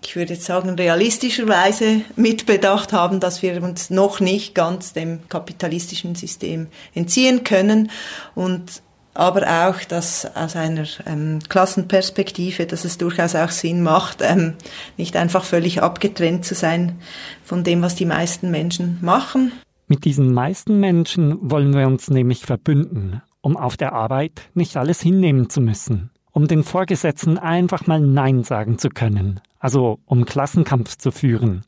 ich 0.04 0.16
würde 0.16 0.34
jetzt 0.34 0.44
sagen, 0.44 0.70
realistischerweise 0.70 2.02
mitbedacht 2.16 2.92
haben, 2.92 3.20
dass 3.20 3.42
wir 3.42 3.62
uns 3.62 3.90
noch 3.90 4.20
nicht 4.20 4.54
ganz 4.54 4.92
dem 4.92 5.28
kapitalistischen 5.28 6.14
System 6.14 6.66
entziehen 6.94 7.44
können. 7.44 7.90
Und 8.34 8.82
aber 9.14 9.68
auch, 9.68 9.82
dass 9.84 10.26
aus 10.36 10.56
einer 10.56 10.86
ähm, 11.06 11.38
Klassenperspektive, 11.48 12.66
dass 12.66 12.84
es 12.84 12.98
durchaus 12.98 13.34
auch 13.34 13.50
Sinn 13.50 13.82
macht, 13.82 14.18
ähm, 14.20 14.54
nicht 14.96 15.16
einfach 15.16 15.44
völlig 15.44 15.82
abgetrennt 15.82 16.44
zu 16.44 16.54
sein 16.54 17.00
von 17.44 17.64
dem, 17.64 17.80
was 17.82 17.94
die 17.94 18.06
meisten 18.06 18.50
Menschen 18.50 18.98
machen. 19.00 19.52
Mit 19.86 20.04
diesen 20.04 20.32
meisten 20.32 20.80
Menschen 20.80 21.38
wollen 21.50 21.74
wir 21.74 21.86
uns 21.86 22.10
nämlich 22.10 22.40
verbünden, 22.40 23.22
um 23.40 23.56
auf 23.56 23.76
der 23.76 23.92
Arbeit 23.92 24.48
nicht 24.54 24.76
alles 24.76 25.00
hinnehmen 25.00 25.48
zu 25.48 25.60
müssen, 25.60 26.10
um 26.32 26.48
den 26.48 26.64
Vorgesetzten 26.64 27.38
einfach 27.38 27.86
mal 27.86 28.00
Nein 28.00 28.42
sagen 28.42 28.78
zu 28.78 28.88
können, 28.88 29.40
also 29.58 30.00
um 30.06 30.24
Klassenkampf 30.24 30.96
zu 30.96 31.12
führen. 31.12 31.64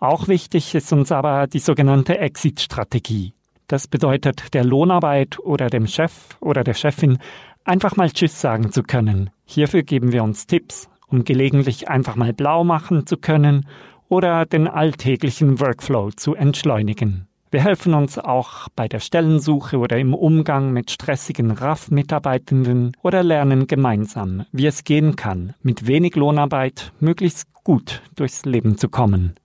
Auch 0.00 0.28
wichtig 0.28 0.74
ist 0.74 0.92
uns 0.92 1.12
aber 1.12 1.46
die 1.46 1.58
sogenannte 1.60 2.18
Exit-Strategie. 2.18 3.34
Das 3.70 3.86
bedeutet, 3.86 4.52
der 4.52 4.64
Lohnarbeit 4.64 5.38
oder 5.38 5.68
dem 5.68 5.86
Chef 5.86 6.36
oder 6.40 6.64
der 6.64 6.74
Chefin 6.74 7.18
einfach 7.62 7.94
mal 7.94 8.10
Tschüss 8.10 8.40
sagen 8.40 8.72
zu 8.72 8.82
können. 8.82 9.30
Hierfür 9.44 9.84
geben 9.84 10.10
wir 10.10 10.24
uns 10.24 10.48
Tipps, 10.48 10.88
um 11.06 11.22
gelegentlich 11.22 11.88
einfach 11.88 12.16
mal 12.16 12.32
blau 12.32 12.64
machen 12.64 13.06
zu 13.06 13.16
können 13.16 13.68
oder 14.08 14.44
den 14.44 14.66
alltäglichen 14.66 15.60
Workflow 15.60 16.10
zu 16.10 16.34
entschleunigen. 16.34 17.28
Wir 17.52 17.62
helfen 17.62 17.94
uns 17.94 18.18
auch 18.18 18.66
bei 18.74 18.88
der 18.88 18.98
Stellensuche 18.98 19.78
oder 19.78 19.98
im 19.98 20.14
Umgang 20.14 20.72
mit 20.72 20.90
stressigen 20.90 21.52
RAF-Mitarbeitenden 21.52 22.96
oder 23.04 23.22
lernen 23.22 23.68
gemeinsam, 23.68 24.46
wie 24.50 24.66
es 24.66 24.82
gehen 24.82 25.14
kann, 25.14 25.54
mit 25.62 25.86
wenig 25.86 26.16
Lohnarbeit 26.16 26.92
möglichst 26.98 27.46
gut 27.62 28.02
durchs 28.16 28.44
Leben 28.44 28.78
zu 28.78 28.88
kommen. 28.88 29.36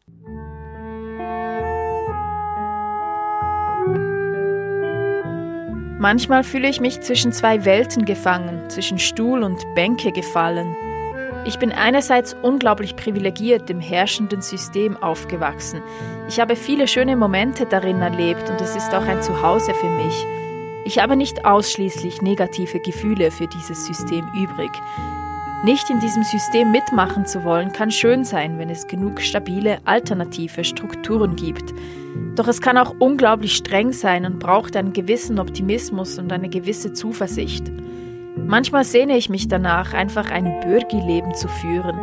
Manchmal 5.98 6.44
fühle 6.44 6.68
ich 6.68 6.82
mich 6.82 7.00
zwischen 7.02 7.32
zwei 7.32 7.64
Welten 7.64 8.04
gefangen, 8.04 8.70
zwischen 8.70 9.00
Stuhl 9.00 9.44
und 9.44 9.64
Bänke 9.76 10.12
gefallen. 10.12 10.76
Ich 11.46 11.58
bin 11.58 11.72
einerseits 11.72 12.36
unglaublich 12.42 12.96
privilegiert 12.96 13.70
im 13.70 13.80
herrschenden 13.80 14.42
System 14.42 14.98
aufgewachsen. 14.98 15.82
Ich 16.28 16.40
habe 16.40 16.56
viele 16.56 16.88
schöne 16.88 17.16
Momente 17.16 17.66
darin 17.66 18.02
erlebt 18.02 18.50
und 18.50 18.60
es 18.60 18.76
ist 18.76 18.94
auch 18.94 19.06
ein 19.06 19.22
Zuhause 19.22 19.74
für 19.74 19.90
mich. 19.90 20.26
Ich 20.86 21.00
habe 21.00 21.16
nicht 21.16 21.46
ausschließlich 21.46 22.22
negative 22.22 22.80
Gefühle 22.80 23.32
für 23.32 23.48
dieses 23.48 23.86
System 23.86 24.28
übrig. 24.36 24.72
Nicht 25.66 25.90
in 25.90 26.00
diesem 26.00 26.22
System 26.22 26.70
mitmachen 26.70 27.26
zu 27.26 27.44
wollen, 27.44 27.74
kann 27.74 27.90
schön 27.90 28.24
sein, 28.24 28.60
wenn 28.60 28.70
es 28.70 28.86
genug 28.86 29.20
stabile 29.20 29.80
alternative 29.84 30.64
Strukturen 30.64 31.36
gibt. 31.36 31.74
Doch 32.36 32.48
es 32.48 32.62
kann 32.62 32.78
auch 32.78 32.94
unglaublich 33.00 33.56
streng 33.56 33.92
sein 33.92 34.28
und 34.28 34.38
braucht 34.38 34.78
einen 34.78 34.94
gewissen 34.94 35.40
Optimismus 35.40 36.20
und 36.20 36.32
eine 36.32 36.50
gewisse 36.50 36.94
Zuversicht. 36.94 37.72
Manchmal 38.36 38.84
sehne 38.84 39.18
ich 39.18 39.32
mich 39.32 39.48
danach, 39.48 39.94
einfach 39.94 40.30
ein 40.30 40.60
Bürgi-Leben 40.60 41.34
zu 41.34 41.48
führen. 41.48 42.00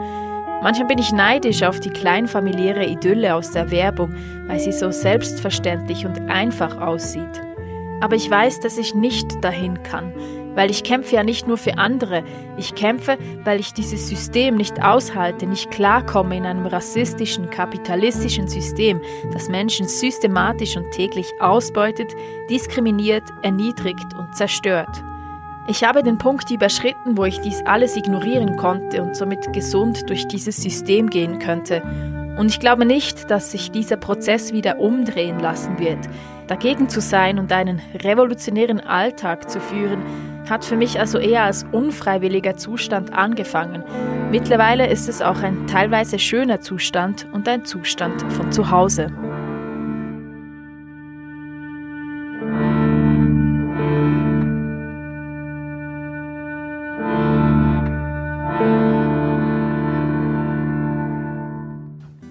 Manchmal 0.65 0.89
bin 0.89 0.99
ich 0.99 1.13
neidisch 1.13 1.63
auf 1.63 1.79
die 1.79 1.91
kleinfamiliäre 1.91 2.85
Idylle 2.85 3.33
aus 3.37 3.53
der 3.53 3.71
Werbung, 3.71 4.13
weil 4.49 4.59
sie 4.59 4.73
so 4.73 4.91
selbstverständlich 4.91 6.05
und 6.05 6.19
einfach 6.23 6.81
aussieht. 6.81 7.41
Aber 8.01 8.17
ich 8.17 8.29
weiß, 8.29 8.59
dass 8.59 8.77
ich 8.77 8.97
nicht 8.97 9.45
dahin 9.45 9.81
kann, 9.85 10.13
Weil 10.55 10.71
ich 10.71 10.85
kämpfe 10.85 11.17
ja 11.17 11.23
nicht 11.23 11.47
nur 11.47 11.57
für 11.57 11.79
andere, 11.79 12.25
ich 12.57 12.75
kämpfe, 12.75 13.17
weil 13.45 13.61
ich 13.61 13.73
dieses 13.73 14.09
System 14.09 14.57
nicht 14.57 14.83
aushalte, 14.83 15.47
nicht 15.47 15.71
klarkomme 15.71 16.37
in 16.37 16.45
einem 16.45 16.67
rassistischen, 16.67 17.51
kapitalistischen 17.51 18.49
System, 18.49 19.01
das 19.33 19.49
Menschen 19.49 19.89
systematisch 19.89 20.77
und 20.77 20.91
täglich 20.91 21.27
ausbeutet, 21.41 22.13
diskriminiert, 22.51 23.25
erniedrigt 23.43 24.15
und 24.19 24.35
zerstört. 24.37 25.03
Ich 25.69 25.85
habe 25.85 26.03
den 26.03 26.19
Punkt 26.19 26.51
überschritten, 26.51 27.17
wo 27.17 27.25
ich 27.25 27.41
dies 27.41 27.63
alles 27.65 27.97
ignorieren 27.97 28.57
konnte 28.57 29.01
und 29.01 29.17
somit 29.17 29.53
gesund 29.53 30.11
durch 30.11 30.27
dieses 30.27 30.57
System 30.57 31.09
gehen 31.09 31.39
könnte. 31.39 31.83
Und 32.37 32.49
ich 32.49 32.59
glaube 32.59 32.85
nicht, 32.85 33.31
dass 33.31 33.53
sich 33.53 33.71
dieser 33.71 33.97
Prozess 33.97 34.53
wieder 34.53 34.81
umdrehen 34.81 35.39
lassen 35.39 35.79
wird. 35.79 36.01
Dagegen 36.49 36.89
zu 36.89 37.01
sein 37.01 37.39
und 37.39 37.53
einen 37.53 37.81
revolutionären 37.95 38.81
Alltag 38.81 39.49
zu 39.49 39.61
führen, 39.61 40.03
hat 40.53 40.67
für 40.67 40.77
mich 40.77 41.01
also 41.01 41.19
eher 41.19 41.45
als 41.45 41.65
unfreiwilliger 41.73 42.57
Zustand 42.59 43.13
angefangen. 43.15 43.83
Mittlerweile 44.31 44.87
ist 44.87 45.09
es 45.09 45.23
auch 45.23 45.41
ein 45.41 45.67
teilweise 45.67 46.19
schöner 46.19 46.61
Zustand 46.61 47.27
und 47.33 47.49
ein 47.49 47.65
Zustand 47.65 48.21
von 48.31 48.53
zu 48.53 48.71
Hause. 48.71 49.11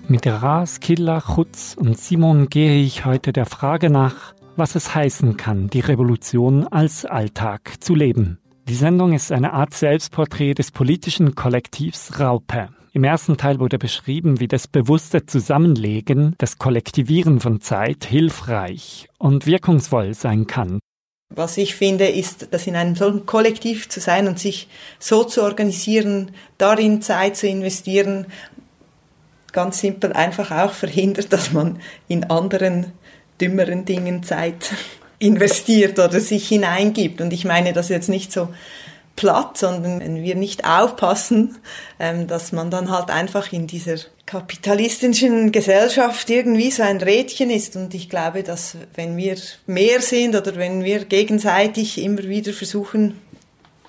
Mit 0.08 0.28
Ras, 0.28 0.80
Killa, 0.80 1.22
Chutz 1.22 1.76
und 1.80 1.98
Simon 1.98 2.50
gehe 2.50 2.84
ich 2.84 3.06
heute 3.06 3.34
der 3.34 3.48
Frage 3.48 3.90
nach, 3.90 4.36
was 4.56 4.76
es 4.76 4.94
heißen 4.94 5.38
kann, 5.38 5.70
die 5.70 5.80
Revolution 5.80 6.68
als 6.68 7.06
Alltag 7.06 7.76
zu 7.80 7.96
leben. 7.96 8.40
Die 8.68 8.76
Sendung 8.76 9.14
ist 9.14 9.32
eine 9.32 9.54
Art 9.54 9.74
Selbstporträt 9.74 10.54
des 10.54 10.72
politischen 10.72 11.36
Kollektivs 11.36 12.20
Raupe. 12.20 12.70
Im 12.94 13.04
ersten 13.04 13.38
Teil 13.38 13.60
wurde 13.60 13.78
beschrieben, 13.78 14.40
wie 14.40 14.48
das 14.48 14.68
bewusste 14.68 15.26
Zusammenlegen, 15.26 16.36
das 16.38 16.58
Kollektivieren 16.58 17.40
von 17.40 17.62
Zeit 17.62 18.06
hilfreich 18.06 19.08
und 19.18 19.46
wirkungsvoll 19.46 20.14
sein 20.14 20.46
kann. 20.48 20.80
Was 21.34 21.58
ich 21.58 21.76
finde, 21.76 22.08
ist, 22.08 22.54
dass 22.54 22.68
in 22.68 22.76
einem 22.76 22.96
solchen 22.96 23.26
Kollektiv 23.26 23.88
zu 23.88 24.02
sein 24.02 24.28
und 24.28 24.38
sich 24.38 24.68
so 25.00 25.24
zu 25.24 25.44
organisieren, 25.44 26.32
darin 26.58 27.02
Zeit 27.02 27.38
zu 27.38 27.48
investieren 27.48 28.26
ganz 29.52 29.80
simpel 29.80 30.14
einfach 30.14 30.52
auch 30.52 30.74
verhindert, 30.74 31.32
dass 31.34 31.52
man 31.52 31.80
in 32.08 32.26
anderen 32.26 32.94
dümmeren 33.42 33.86
Dingen 33.86 34.24
Zeit 34.24 34.72
investiert 35.20 36.00
oder 36.00 36.20
sich 36.20 36.48
hineingibt. 36.48 37.20
Und 37.20 37.34
ich 37.34 37.46
meine 37.46 37.74
das 37.74 37.90
jetzt 37.90 38.10
nicht 38.10 38.32
so 38.32 38.50
platt, 39.16 39.58
sondern 39.58 40.00
wenn 40.00 40.24
wir 40.24 40.36
nicht 40.36 40.66
aufpassen, 40.66 41.58
ähm, 42.00 42.28
dass 42.28 42.52
man 42.52 42.72
dann 42.72 42.90
halt 42.90 43.10
einfach 43.10 43.52
in 43.52 43.68
dieser 43.68 43.98
kapitalistischen 44.26 45.52
Gesellschaft 45.52 46.30
irgendwie 46.30 46.72
so 46.72 46.84
ein 46.84 46.98
Rädchen 46.98 47.50
ist. 47.50 47.76
Und 47.76 47.94
ich 47.94 48.10
glaube, 48.10 48.44
dass 48.44 48.78
wenn 48.96 49.18
wir 49.18 49.36
mehr 49.68 50.02
sind 50.02 50.36
oder 50.36 50.56
wenn 50.56 50.84
wir 50.84 51.06
gegenseitig 51.06 52.02
immer 52.02 52.24
wieder 52.24 52.54
versuchen, 52.54 53.20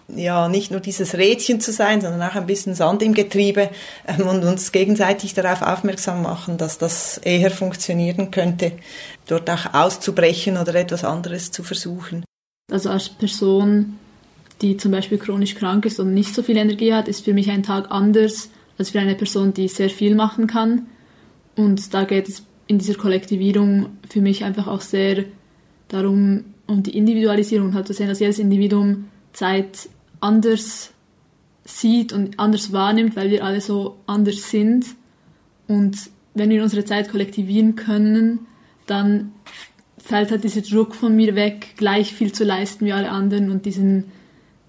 ja 0.08 0.48
nicht 0.48 0.70
nur 0.70 0.80
dieses 0.80 1.14
Rädchen 1.14 1.60
zu 1.60 1.72
sein, 1.72 2.00
sondern 2.00 2.22
auch 2.22 2.34
ein 2.34 2.46
bisschen 2.46 2.74
Sand 2.74 3.02
im 3.02 3.14
Getriebe 3.14 3.70
ähm, 4.06 4.26
und 4.26 4.44
uns 4.44 4.72
gegenseitig 4.72 5.34
darauf 5.34 5.62
aufmerksam 5.62 6.22
machen, 6.22 6.58
dass 6.58 6.78
das 6.78 7.18
eher 7.18 7.50
funktionieren 7.50 8.30
könnte, 8.30 8.72
dort 9.26 9.48
auch 9.50 9.74
auszubrechen 9.74 10.56
oder 10.56 10.74
etwas 10.74 11.04
anderes 11.04 11.50
zu 11.50 11.62
versuchen. 11.62 12.24
Also 12.70 12.90
als 12.90 13.08
Person, 13.08 13.98
die 14.60 14.76
zum 14.76 14.92
Beispiel 14.92 15.18
chronisch 15.18 15.54
krank 15.54 15.86
ist 15.86 16.00
und 16.00 16.14
nicht 16.14 16.34
so 16.34 16.42
viel 16.42 16.56
Energie 16.56 16.94
hat, 16.94 17.08
ist 17.08 17.24
für 17.24 17.34
mich 17.34 17.50
ein 17.50 17.62
Tag 17.62 17.90
anders 17.90 18.50
als 18.78 18.90
für 18.90 19.00
eine 19.00 19.14
Person, 19.14 19.52
die 19.52 19.68
sehr 19.68 19.90
viel 19.90 20.14
machen 20.14 20.46
kann. 20.46 20.86
Und 21.56 21.92
da 21.92 22.04
geht 22.04 22.28
es 22.28 22.44
in 22.66 22.78
dieser 22.78 22.94
Kollektivierung 22.94 23.90
für 24.08 24.20
mich 24.20 24.44
einfach 24.44 24.66
auch 24.66 24.80
sehr 24.80 25.24
darum, 25.88 26.44
um 26.66 26.82
die 26.82 26.96
Individualisierung, 26.96 27.74
halt 27.74 27.86
zu 27.86 27.92
sehen, 27.92 28.08
dass 28.08 28.20
jedes 28.20 28.38
Individuum 28.38 29.08
Zeit 29.32 29.88
anders 30.20 30.92
sieht 31.64 32.12
und 32.12 32.38
anders 32.38 32.72
wahrnimmt, 32.72 33.16
weil 33.16 33.30
wir 33.30 33.44
alle 33.44 33.60
so 33.60 33.96
anders 34.06 34.50
sind. 34.50 34.86
Und 35.68 36.10
wenn 36.34 36.50
wir 36.50 36.62
unsere 36.62 36.84
Zeit 36.84 37.10
kollektivieren 37.10 37.76
können, 37.76 38.40
dann 38.86 39.32
fällt 39.98 40.30
halt 40.30 40.44
dieser 40.44 40.62
Druck 40.62 40.94
von 40.94 41.14
mir 41.14 41.34
weg, 41.34 41.74
gleich 41.76 42.12
viel 42.12 42.32
zu 42.32 42.44
leisten 42.44 42.86
wie 42.86 42.92
alle 42.92 43.10
anderen 43.10 43.50
und 43.50 43.66
diesen, 43.66 44.04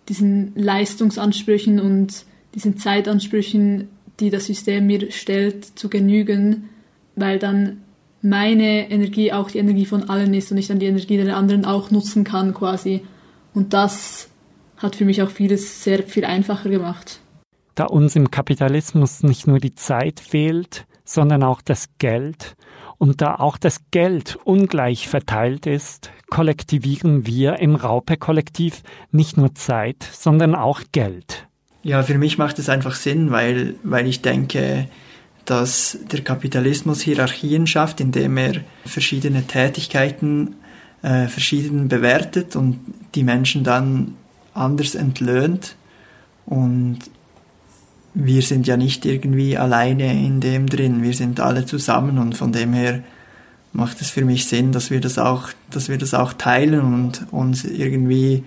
diesen 0.09 0.53
Leistungsansprüchen 0.55 1.79
und 1.79 2.25
diesen 2.53 2.77
Zeitansprüchen, 2.77 3.89
die 4.19 4.29
das 4.29 4.45
System 4.45 4.85
mir 4.85 5.11
stellt, 5.11 5.65
zu 5.65 5.89
genügen, 5.89 6.69
weil 7.15 7.39
dann 7.39 7.81
meine 8.21 8.89
Energie 8.89 9.33
auch 9.33 9.49
die 9.49 9.57
Energie 9.57 9.85
von 9.85 10.09
allen 10.09 10.33
ist 10.33 10.51
und 10.51 10.57
ich 10.57 10.67
dann 10.67 10.79
die 10.79 10.85
Energie 10.85 11.17
der 11.17 11.35
anderen 11.35 11.65
auch 11.65 11.91
nutzen 11.91 12.23
kann 12.23 12.53
quasi. 12.53 13.01
Und 13.53 13.73
das 13.73 14.29
hat 14.83 14.95
für 14.95 15.05
mich 15.05 15.21
auch 15.21 15.31
vieles 15.31 15.83
sehr 15.83 16.03
viel 16.03 16.25
einfacher 16.25 16.69
gemacht. 16.69 17.19
Da 17.75 17.85
uns 17.85 18.15
im 18.15 18.29
Kapitalismus 18.29 19.23
nicht 19.23 19.47
nur 19.47 19.59
die 19.59 19.73
Zeit 19.73 20.19
fehlt, 20.19 20.85
sondern 21.05 21.43
auch 21.43 21.61
das 21.61 21.87
Geld, 21.97 22.55
und 23.03 23.21
da 23.21 23.35
auch 23.35 23.57
das 23.57 23.81
Geld 23.91 24.37
ungleich 24.45 25.09
verteilt 25.09 25.65
ist, 25.65 26.11
kollektivieren 26.29 27.27
wir 27.27 27.59
im 27.59 27.75
Raupe-Kollektiv 27.75 28.81
nicht 29.11 29.35
nur 29.35 29.55
Zeit, 29.55 30.07
sondern 30.13 30.55
auch 30.55 30.81
Geld. 30.93 31.47
Ja, 31.81 32.01
für 32.03 32.17
mich 32.17 32.37
macht 32.37 32.59
es 32.59 32.69
einfach 32.69 32.95
Sinn, 32.95 33.31
weil, 33.31 33.75
weil 33.83 34.07
ich 34.07 34.21
denke, 34.21 34.87
dass 35.43 35.97
der 36.13 36.21
Kapitalismus 36.21 37.01
Hierarchien 37.01 37.67
schafft, 37.67 37.99
indem 37.99 38.37
er 38.37 38.61
verschiedene 38.85 39.45
Tätigkeiten 39.45 40.55
äh, 41.01 41.27
verschieden 41.27 41.89
bewertet 41.89 42.55
und 42.55 42.79
die 43.15 43.23
Menschen 43.23 43.65
dann 43.65 44.15
anders 44.53 44.95
entlöhnt 44.95 45.75
und 46.45 46.99
wir 48.13 48.41
sind 48.41 48.67
ja 48.67 48.77
nicht 48.77 49.05
irgendwie 49.05 49.57
alleine 49.57 50.13
in 50.25 50.39
dem 50.39 50.67
drin, 50.67 51.01
wir 51.01 51.13
sind 51.13 51.39
alle 51.39 51.65
zusammen 51.65 52.17
und 52.19 52.37
von 52.37 52.51
dem 52.51 52.73
her 52.73 53.03
macht 53.71 54.01
es 54.01 54.11
für 54.11 54.23
mich 54.23 54.45
Sinn, 54.45 54.71
dass 54.71 54.91
wir 54.91 55.01
das 55.01 55.17
auch, 55.17 55.49
dass 55.71 55.89
wir 55.89 55.97
das 55.97 56.13
auch 56.13 56.33
teilen 56.33 56.81
und 56.81 57.31
uns 57.31 57.65
irgendwie 57.65 58.43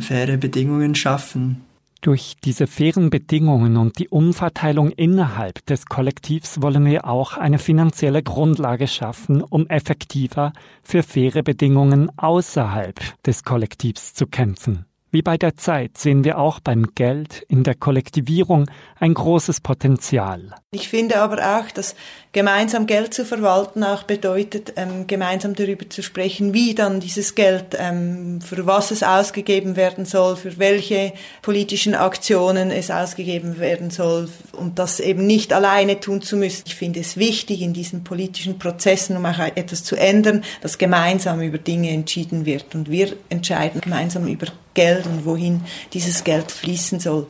faire 0.00 0.36
Bedingungen 0.36 0.94
schaffen. 0.94 1.60
Durch 2.00 2.34
diese 2.44 2.66
fairen 2.66 3.08
Bedingungen 3.08 3.78
und 3.78 3.98
die 3.98 4.08
Umverteilung 4.08 4.90
innerhalb 4.90 5.64
des 5.64 5.86
Kollektivs 5.86 6.60
wollen 6.60 6.84
wir 6.84 7.06
auch 7.06 7.38
eine 7.38 7.58
finanzielle 7.58 8.22
Grundlage 8.22 8.88
schaffen, 8.88 9.40
um 9.40 9.66
effektiver 9.68 10.52
für 10.82 11.02
faire 11.02 11.42
Bedingungen 11.42 12.10
außerhalb 12.18 13.00
des 13.22 13.42
Kollektivs 13.42 14.12
zu 14.12 14.26
kämpfen. 14.26 14.84
Wie 15.14 15.22
bei 15.22 15.36
der 15.36 15.56
Zeit 15.56 15.96
sehen 15.96 16.24
wir 16.24 16.38
auch 16.38 16.58
beim 16.58 16.88
Geld 16.96 17.44
in 17.46 17.62
der 17.62 17.76
Kollektivierung 17.76 18.68
ein 18.98 19.14
großes 19.14 19.60
Potenzial. 19.60 20.56
Ich 20.72 20.88
finde 20.88 21.20
aber 21.20 21.36
auch, 21.56 21.70
dass 21.70 21.94
gemeinsam 22.32 22.88
Geld 22.88 23.14
zu 23.14 23.24
verwalten 23.24 23.84
auch 23.84 24.02
bedeutet, 24.02 24.72
ähm, 24.74 25.06
gemeinsam 25.06 25.54
darüber 25.54 25.88
zu 25.88 26.02
sprechen, 26.02 26.52
wie 26.52 26.74
dann 26.74 26.98
dieses 26.98 27.36
Geld, 27.36 27.76
ähm, 27.78 28.40
für 28.40 28.66
was 28.66 28.90
es 28.90 29.04
ausgegeben 29.04 29.76
werden 29.76 30.04
soll, 30.04 30.34
für 30.34 30.58
welche 30.58 31.12
politischen 31.42 31.94
Aktionen 31.94 32.72
es 32.72 32.90
ausgegeben 32.90 33.60
werden 33.60 33.90
soll 33.90 34.28
und 34.58 34.80
das 34.80 34.98
eben 34.98 35.28
nicht 35.28 35.52
alleine 35.52 36.00
tun 36.00 36.22
zu 36.22 36.36
müssen. 36.36 36.64
Ich 36.66 36.74
finde 36.74 36.98
es 36.98 37.16
wichtig 37.16 37.62
in 37.62 37.72
diesen 37.72 38.02
politischen 38.02 38.58
Prozessen, 38.58 39.16
um 39.16 39.24
auch 39.26 39.38
etwas 39.38 39.84
zu 39.84 39.94
ändern, 39.94 40.42
dass 40.60 40.76
gemeinsam 40.76 41.40
über 41.40 41.58
Dinge 41.58 41.90
entschieden 41.90 42.46
wird 42.46 42.74
und 42.74 42.90
wir 42.90 43.12
entscheiden 43.28 43.80
gemeinsam 43.80 44.26
über 44.26 44.48
Geld 44.74 45.06
und 45.06 45.24
wohin 45.24 45.62
dieses 45.92 46.24
Geld 46.24 46.50
fließen 46.50 47.00
soll. 47.00 47.26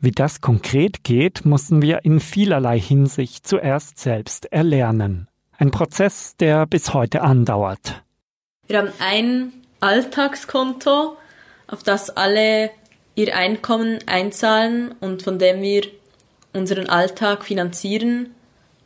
Wie 0.00 0.12
das 0.12 0.40
konkret 0.40 1.02
geht, 1.02 1.44
mussten 1.44 1.82
wir 1.82 2.04
in 2.04 2.20
vielerlei 2.20 2.78
Hinsicht 2.78 3.46
zuerst 3.46 3.98
selbst 3.98 4.52
erlernen. 4.52 5.28
Ein 5.56 5.72
Prozess, 5.72 6.36
der 6.38 6.66
bis 6.66 6.94
heute 6.94 7.22
andauert. 7.22 8.02
Wir 8.68 8.78
haben 8.78 8.92
ein 9.00 9.52
Alltagskonto, 9.80 11.16
auf 11.66 11.82
das 11.82 12.10
alle 12.10 12.70
ihr 13.16 13.34
Einkommen 13.36 13.98
einzahlen 14.06 14.94
und 15.00 15.22
von 15.22 15.40
dem 15.40 15.60
wir 15.62 15.82
unseren 16.52 16.88
Alltag 16.88 17.44
finanzieren. 17.44 18.30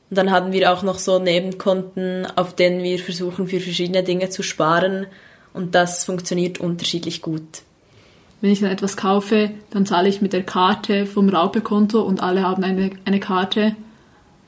Und 0.08 0.16
dann 0.16 0.30
haben 0.30 0.52
wir 0.52 0.72
auch 0.72 0.82
noch 0.82 0.98
so 0.98 1.18
Nebenkonten, 1.18 2.26
auf 2.36 2.54
denen 2.54 2.82
wir 2.82 2.98
versuchen, 2.98 3.48
für 3.48 3.60
verschiedene 3.60 4.02
Dinge 4.02 4.30
zu 4.30 4.42
sparen. 4.42 5.06
Und 5.52 5.74
das 5.74 6.04
funktioniert 6.04 6.58
unterschiedlich 6.58 7.20
gut. 7.20 7.62
Wenn 8.42 8.50
ich 8.50 8.60
dann 8.60 8.72
etwas 8.72 8.96
kaufe, 8.96 9.52
dann 9.70 9.86
zahle 9.86 10.08
ich 10.08 10.20
mit 10.20 10.32
der 10.32 10.42
Karte 10.42 11.06
vom 11.06 11.28
Raupe-Konto 11.28 12.02
und 12.02 12.24
alle 12.24 12.42
haben 12.42 12.64
eine, 12.64 12.90
eine 13.04 13.20
Karte. 13.20 13.76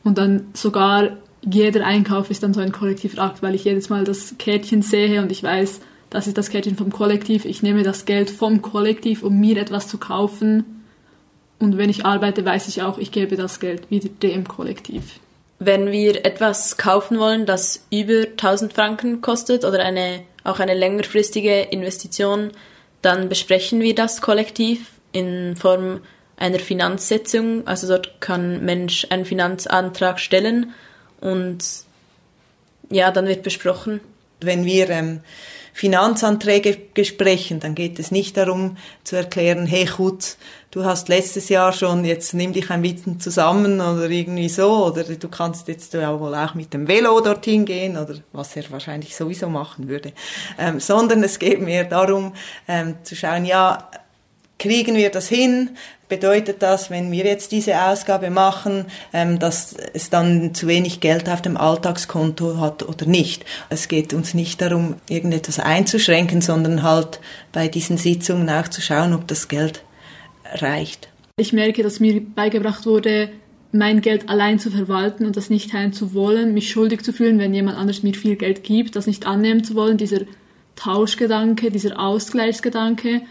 Und 0.03 0.19
dann 0.19 0.49
sogar 0.53 1.11
jeder 1.49 1.87
Einkauf 1.87 2.29
ist 2.29 2.43
dann 2.43 2.55
so 2.55 2.61
ein 2.61 2.73
kollektiver 2.73 3.23
Akt, 3.23 3.41
weil 3.41 3.55
ich 3.55 3.65
jedes 3.65 3.91
Mal 3.91 4.03
das 4.03 4.35
Kärtchen 4.37 4.83
sehe 4.83 5.23
und 5.23 5.31
ich 5.31 5.45
weiß, 5.45 5.81
das 6.11 6.27
ist 6.27 6.37
das 6.37 6.51
Kärtchen 6.51 6.77
vom 6.77 6.91
Kollektiv, 6.91 7.45
ich 7.45 7.63
nehme 7.63 7.85
das 7.85 8.05
Geld 8.05 8.31
vom 8.31 8.63
Kollektiv, 8.63 9.23
um 9.23 9.39
mir 9.39 9.59
etwas 9.59 9.87
zu 9.87 9.99
kaufen. 9.99 10.83
Und 11.61 11.79
wenn 11.79 11.89
ich 11.89 12.05
arbeite, 12.05 12.45
weiß 12.45 12.67
ich 12.67 12.83
auch, 12.83 12.99
ich 12.99 13.13
gebe 13.13 13.37
das 13.37 13.61
Geld 13.61 13.91
wieder 13.93 14.09
dem 14.09 14.49
Kollektiv. 14.49 15.21
Wenn 15.61 15.93
wir 15.93 16.27
etwas 16.27 16.77
kaufen 16.77 17.21
wollen, 17.21 17.47
das 17.47 17.87
über 17.93 18.27
1000 18.33 18.73
Franken 18.73 19.21
kostet 19.21 19.65
oder 19.65 19.85
eine, 19.85 20.23
auch 20.43 20.59
eine 20.59 20.75
längerfristige 20.75 21.61
Investition, 21.61 22.51
dann 23.05 23.29
besprechen 23.29 23.81
wir 23.81 23.95
das 23.95 24.21
kollektiv 24.21 24.91
in 25.13 25.57
Form 25.57 26.01
einer 26.37 26.59
Finanzsetzung. 26.59 27.67
Also 27.67 27.89
dort 27.89 28.21
kann 28.21 28.65
Mensch 28.65 29.07
einen 29.11 29.25
Finanzantrag 29.25 30.19
stellen 30.19 30.73
und 31.21 31.65
ja, 32.91 33.11
dann 33.11 33.27
wird 33.27 33.43
besprochen. 33.43 34.01
Wenn 34.41 34.65
wir 34.65 34.91
ähm, 34.91 35.21
Finanzanträge 35.77 36.79
besprechen, 36.95 37.59
dann 37.59 37.75
geht 37.75 37.99
es 37.99 38.13
nicht 38.13 38.37
darum 38.37 38.77
zu 39.03 39.17
erklären, 39.17 39.67
hey 39.67 39.87
gut, 39.87 40.37
du 40.71 40.85
hast 40.85 41.09
letztes 41.09 41.49
Jahr 41.49 41.73
schon, 41.73 42.05
jetzt 42.05 42.33
nimm 42.33 42.53
dich 42.53 42.71
ein 42.71 42.83
bisschen 42.83 43.19
zusammen 43.19 43.81
oder 43.81 44.09
irgendwie 44.09 44.49
so, 44.49 44.87
oder 44.87 45.03
du 45.03 45.29
kannst 45.29 45.67
jetzt 45.67 45.93
ja 45.95 46.21
wohl 46.21 46.33
auch 46.37 46.55
mit 46.55 46.73
dem 46.73 46.87
Velo 46.87 47.21
dorthin 47.21 47.65
gehen, 47.65 47.97
oder 47.97 48.15
was 48.33 48.55
er 48.55 48.71
wahrscheinlich 48.71 49.17
sowieso 49.17 49.49
machen 49.49 49.89
würde, 49.89 50.13
ähm, 50.59 50.79
sondern 50.79 51.25
es 51.25 51.41
geht 51.41 51.61
mehr 51.61 51.83
darum, 51.83 52.35
ähm, 52.69 52.95
zu 53.03 53.17
schauen, 53.17 53.45
ja, 53.45 53.91
kriegen 54.61 54.95
wir 54.95 55.11
das 55.11 55.27
hin? 55.29 55.77
Bedeutet 56.09 56.63
das, 56.63 56.91
wenn 56.91 57.11
wir 57.11 57.25
jetzt 57.25 57.51
diese 57.51 57.81
Ausgabe 57.81 58.29
machen, 58.31 58.87
ähm, 59.13 59.39
dass 59.39 59.75
es 59.95 60.11
dann 60.11 60.55
zu 60.55 60.67
wenig 60.67 61.01
Geld 61.01 61.29
auf 61.29 61.41
dem 61.41 61.57
Alltagskonto 61.57 62.61
hat 62.61 62.87
oder 62.87 63.07
nicht? 63.07 63.45
Es 63.71 63.89
geht 63.89 64.13
uns 64.13 64.35
nicht 64.35 64.61
darum, 64.61 64.97
irgendetwas 65.09 65.59
einzuschränken, 65.59 66.43
sondern 66.43 66.83
halt 66.83 67.21
bei 67.53 67.69
diesen 67.69 67.97
Sitzungen 67.97 68.51
auch 68.51 68.69
zu 68.69 68.83
schauen, 68.83 69.15
ob 69.15 69.27
das 69.29 69.49
Geld 69.49 69.83
reicht. 70.53 71.09
Ich 71.37 71.53
merke, 71.53 71.83
dass 71.83 72.01
mir 72.01 72.21
beigebracht 72.21 72.87
wurde, 72.87 73.31
mein 73.73 74.03
Geld 74.03 74.29
allein 74.29 74.61
zu 74.61 74.71
verwalten 74.71 75.27
und 75.27 75.37
das 75.37 75.51
nicht 75.51 75.73
teilen 75.73 75.93
zu 75.93 76.15
wollen, 76.15 76.55
mich 76.55 76.71
schuldig 76.71 77.03
zu 77.03 77.13
fühlen, 77.13 77.41
wenn 77.41 77.53
jemand 77.53 77.77
anders 77.77 78.05
mir 78.05 78.15
viel 78.15 78.37
Geld 78.37 78.63
gibt, 78.63 78.95
das 78.95 79.09
nicht 79.09 79.27
annehmen 79.27 79.65
zu 79.65 79.75
wollen, 79.75 79.97
dieser 79.99 80.21
Tauschgedanke, 80.77 81.73
dieser 81.73 81.99
Ausgleichsgedanke 81.99 83.23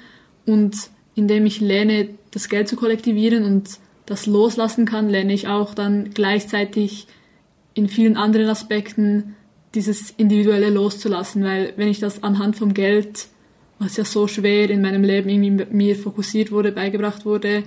und 0.45 0.75
indem 1.15 1.45
ich 1.45 1.61
lerne, 1.61 2.09
das 2.33 2.49
Geld 2.49 2.67
zu 2.67 2.75
kollektivieren 2.75 3.45
und 3.45 3.79
das 4.05 4.25
loslassen 4.25 4.85
kann, 4.85 5.09
lerne 5.09 5.33
ich 5.33 5.47
auch 5.47 5.73
dann 5.73 6.09
gleichzeitig 6.13 7.07
in 7.73 7.87
vielen 7.87 8.17
anderen 8.17 8.49
Aspekten 8.49 9.35
dieses 9.75 10.11
Individuelle 10.11 10.69
loszulassen, 10.69 11.43
weil 11.43 11.73
wenn 11.77 11.87
ich 11.87 11.99
das 11.99 12.21
anhand 12.23 12.55
vom 12.55 12.73
Geld, 12.73 13.27
was 13.79 13.97
ja 13.97 14.05
so 14.05 14.27
schwer 14.27 14.69
in 14.69 14.81
meinem 14.81 15.03
Leben 15.03 15.29
irgendwie 15.29 15.65
mir 15.71 15.95
fokussiert 15.95 16.51
wurde, 16.51 16.71
beigebracht 16.71 17.25
wurde, 17.25 17.63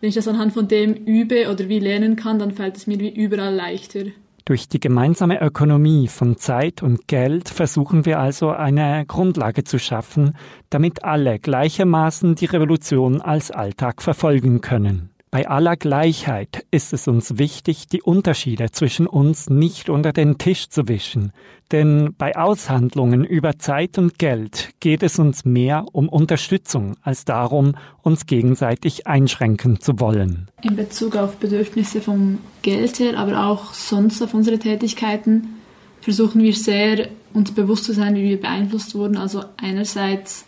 wenn 0.00 0.08
ich 0.08 0.14
das 0.14 0.28
anhand 0.28 0.52
von 0.52 0.68
dem 0.68 0.94
übe 0.94 1.50
oder 1.50 1.68
wie 1.68 1.78
lernen 1.78 2.16
kann, 2.16 2.38
dann 2.38 2.52
fällt 2.52 2.76
es 2.76 2.86
mir 2.86 3.00
wie 3.00 3.08
überall 3.08 3.54
leichter. 3.54 4.04
Durch 4.46 4.68
die 4.68 4.78
gemeinsame 4.80 5.40
Ökonomie 5.40 6.06
von 6.06 6.36
Zeit 6.36 6.82
und 6.82 7.08
Geld 7.08 7.48
versuchen 7.48 8.04
wir 8.04 8.20
also 8.20 8.50
eine 8.50 9.06
Grundlage 9.06 9.64
zu 9.64 9.78
schaffen, 9.78 10.36
damit 10.68 11.02
alle 11.02 11.38
gleichermaßen 11.38 12.34
die 12.34 12.44
Revolution 12.44 13.22
als 13.22 13.50
Alltag 13.50 14.02
verfolgen 14.02 14.60
können. 14.60 15.13
Bei 15.34 15.48
aller 15.48 15.74
Gleichheit 15.74 16.64
ist 16.70 16.92
es 16.92 17.08
uns 17.08 17.38
wichtig, 17.38 17.88
die 17.88 18.02
Unterschiede 18.02 18.70
zwischen 18.70 19.08
uns 19.08 19.50
nicht 19.50 19.90
unter 19.90 20.12
den 20.12 20.38
Tisch 20.38 20.68
zu 20.68 20.86
wischen, 20.86 21.32
denn 21.72 22.14
bei 22.16 22.36
Aushandlungen 22.36 23.24
über 23.24 23.58
Zeit 23.58 23.98
und 23.98 24.20
Geld 24.20 24.70
geht 24.78 25.02
es 25.02 25.18
uns 25.18 25.44
mehr 25.44 25.86
um 25.90 26.08
Unterstützung 26.08 26.94
als 27.02 27.24
darum, 27.24 27.74
uns 28.02 28.26
gegenseitig 28.26 29.08
einschränken 29.08 29.80
zu 29.80 29.98
wollen. 29.98 30.46
In 30.62 30.76
Bezug 30.76 31.16
auf 31.16 31.34
Bedürfnisse 31.38 32.00
vom 32.00 32.38
Geld 32.62 33.00
her, 33.00 33.18
aber 33.18 33.48
auch 33.48 33.74
sonst 33.74 34.22
auf 34.22 34.34
unsere 34.34 34.60
Tätigkeiten, 34.60 35.56
versuchen 36.00 36.44
wir 36.44 36.54
sehr, 36.54 37.08
uns 37.32 37.50
bewusst 37.50 37.86
zu 37.86 37.92
sein, 37.92 38.14
wie 38.14 38.22
wir 38.22 38.40
beeinflusst 38.40 38.94
wurden. 38.94 39.16
Also 39.16 39.42
einerseits 39.56 40.44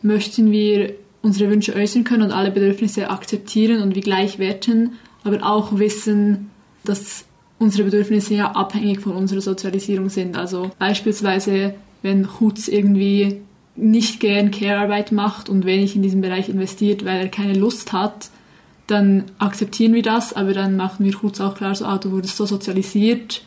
möchten 0.00 0.52
wir 0.52 0.94
unsere 1.22 1.50
Wünsche 1.50 1.74
äußern 1.74 2.04
können 2.04 2.22
und 2.22 2.32
alle 2.32 2.50
Bedürfnisse 2.50 3.10
akzeptieren 3.10 3.82
und 3.82 3.94
wie 3.94 4.00
gleich 4.00 4.38
werten, 4.38 4.92
aber 5.24 5.42
auch 5.42 5.78
wissen, 5.78 6.50
dass 6.84 7.24
unsere 7.58 7.84
Bedürfnisse 7.84 8.34
ja 8.34 8.52
abhängig 8.52 9.00
von 9.00 9.12
unserer 9.12 9.40
Sozialisierung 9.40 10.08
sind. 10.08 10.36
Also 10.36 10.70
beispielsweise, 10.78 11.74
wenn 12.02 12.40
Hutz 12.40 12.68
irgendwie 12.68 13.40
nicht 13.74 14.20
gern 14.20 14.50
Care-Arbeit 14.50 15.12
macht 15.12 15.48
und 15.48 15.64
wenig 15.64 15.96
in 15.96 16.02
diesem 16.02 16.20
Bereich 16.20 16.48
investiert, 16.48 17.04
weil 17.04 17.20
er 17.20 17.28
keine 17.28 17.54
Lust 17.54 17.92
hat, 17.92 18.30
dann 18.86 19.24
akzeptieren 19.38 19.94
wir 19.94 20.02
das, 20.02 20.32
aber 20.32 20.54
dann 20.54 20.76
machen 20.76 21.04
wir 21.04 21.22
Hutz 21.22 21.40
auch 21.40 21.54
klar, 21.54 21.74
so, 21.74 21.84
ah, 21.84 21.98
du 21.98 22.10
wurdest 22.10 22.36
so 22.36 22.46
sozialisiert, 22.46 23.42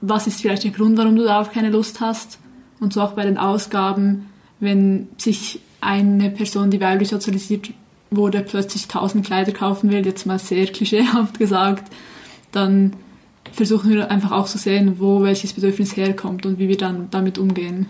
was 0.00 0.26
ist 0.26 0.40
vielleicht 0.40 0.64
der 0.64 0.70
Grund, 0.70 0.96
warum 0.96 1.16
du 1.16 1.24
darauf 1.24 1.50
keine 1.50 1.70
Lust 1.70 2.00
hast? 2.00 2.38
Und 2.78 2.92
so 2.92 3.00
auch 3.00 3.12
bei 3.12 3.24
den 3.24 3.38
Ausgaben, 3.38 4.26
wenn 4.60 5.08
sich 5.16 5.60
eine 5.80 6.30
Person, 6.30 6.70
die 6.70 6.80
weiblich 6.80 7.08
sozialisiert 7.08 7.70
wurde, 8.10 8.40
plötzlich 8.40 8.88
tausend 8.88 9.26
Kleider 9.26 9.52
kaufen 9.52 9.90
will, 9.90 10.04
jetzt 10.04 10.26
mal 10.26 10.38
sehr 10.38 10.66
klischeehaft 10.72 11.38
gesagt, 11.38 11.92
dann 12.52 12.94
versuchen 13.52 13.90
wir 13.90 14.10
einfach 14.10 14.32
auch 14.32 14.46
zu 14.46 14.58
sehen, 14.58 14.98
wo 14.98 15.22
welches 15.22 15.52
Bedürfnis 15.52 15.96
herkommt 15.96 16.46
und 16.46 16.58
wie 16.58 16.68
wir 16.68 16.76
dann 16.76 17.08
damit 17.10 17.38
umgehen. 17.38 17.86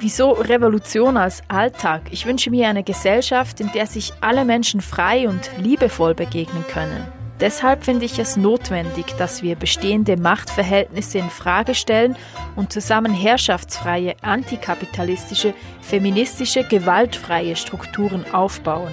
Wieso 0.00 0.30
Revolution 0.30 1.18
als 1.18 1.42
Alltag? 1.48 2.08
Ich 2.12 2.24
wünsche 2.24 2.50
mir 2.50 2.68
eine 2.68 2.82
Gesellschaft, 2.82 3.60
in 3.60 3.70
der 3.74 3.86
sich 3.86 4.12
alle 4.22 4.46
Menschen 4.46 4.80
frei 4.80 5.28
und 5.28 5.50
liebevoll 5.58 6.14
begegnen 6.14 6.64
können. 6.66 7.17
Deshalb 7.40 7.84
finde 7.84 8.04
ich 8.04 8.18
es 8.18 8.36
notwendig, 8.36 9.14
dass 9.16 9.42
wir 9.42 9.54
bestehende 9.54 10.16
Machtverhältnisse 10.16 11.18
in 11.18 11.30
Frage 11.30 11.76
stellen 11.76 12.16
und 12.56 12.72
zusammen 12.72 13.14
herrschaftsfreie, 13.14 14.16
antikapitalistische, 14.22 15.54
feministische, 15.80 16.64
gewaltfreie 16.64 17.54
Strukturen 17.54 18.24
aufbauen. 18.32 18.92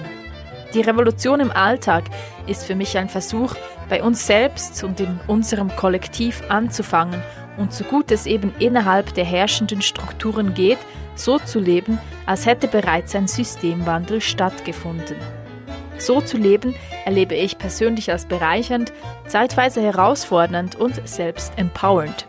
Die 0.74 0.80
Revolution 0.80 1.40
im 1.40 1.50
Alltag 1.50 2.04
ist 2.46 2.64
für 2.64 2.76
mich 2.76 2.96
ein 2.96 3.08
Versuch, 3.08 3.54
bei 3.88 4.02
uns 4.02 4.26
selbst 4.26 4.82
und 4.84 5.00
in 5.00 5.18
unserem 5.26 5.74
Kollektiv 5.74 6.42
anzufangen 6.48 7.22
und 7.56 7.72
so 7.72 7.82
gut 7.82 8.12
es 8.12 8.26
eben 8.26 8.54
innerhalb 8.58 9.14
der 9.14 9.24
herrschenden 9.24 9.82
Strukturen 9.82 10.54
geht, 10.54 10.78
so 11.16 11.38
zu 11.38 11.58
leben, 11.58 11.98
als 12.26 12.46
hätte 12.46 12.68
bereits 12.68 13.14
ein 13.16 13.26
Systemwandel 13.26 14.20
stattgefunden. 14.20 15.16
So 15.98 16.20
zu 16.20 16.36
leben 16.36 16.74
erlebe 17.04 17.34
ich 17.34 17.58
persönlich 17.58 18.10
als 18.10 18.26
bereichernd, 18.26 18.92
zeitweise 19.26 19.82
herausfordernd 19.82 20.76
und 20.76 21.06
selbst 21.08 21.52
empowernd. 21.56 22.26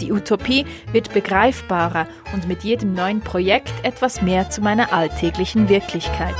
Die 0.00 0.10
Utopie 0.10 0.66
wird 0.90 1.12
begreifbarer 1.12 2.06
und 2.32 2.48
mit 2.48 2.64
jedem 2.64 2.94
neuen 2.94 3.20
Projekt 3.20 3.72
etwas 3.84 4.22
mehr 4.22 4.50
zu 4.50 4.60
meiner 4.60 4.92
alltäglichen 4.92 5.68
Wirklichkeit. 5.68 6.34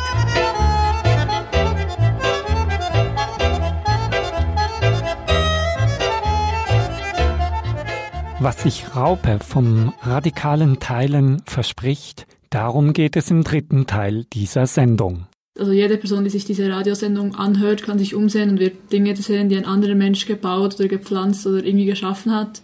Was 8.41 8.63
sich 8.63 8.97
Raupe 8.97 9.39
vom 9.39 9.95
radikalen 10.03 10.81
Teilen 10.81 11.43
verspricht, 11.47 12.27
darum 12.51 12.93
geht 12.93 13.15
es 13.15 13.31
im 13.31 13.45
dritten 13.45 13.87
Teil 13.87 14.25
dieser 14.33 14.67
Sendung. 14.67 15.29
Also 15.59 15.73
jede 15.73 15.99
Person, 15.99 16.25
die 16.25 16.31
sich 16.31 16.47
diese 16.47 16.71
Radiosendung 16.71 17.35
anhört, 17.35 17.83
kann 17.83 17.99
sich 17.99 18.15
umsehen 18.15 18.51
und 18.51 18.61
wird 18.61 18.91
Dinge 18.91 19.15
sehen, 19.17 19.51
die 19.51 19.57
ein 19.57 19.67
anderer 19.67 19.95
Mensch 19.95 20.25
gebaut 20.27 20.77
oder 20.79 20.88
gepflanzt 20.88 21.47
oder 21.47 21.62
irgendwie 21.62 21.85
geschaffen 21.85 22.35
hat. 22.35 22.62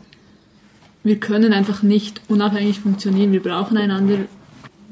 Wir 1.04 1.20
können 1.20 1.52
einfach 1.52 1.82
nicht 1.82 2.22
unabhängig 2.28 2.80
funktionieren. 2.80 3.32
Wir 3.32 3.42
brauchen 3.42 3.76
einander. 3.76 4.20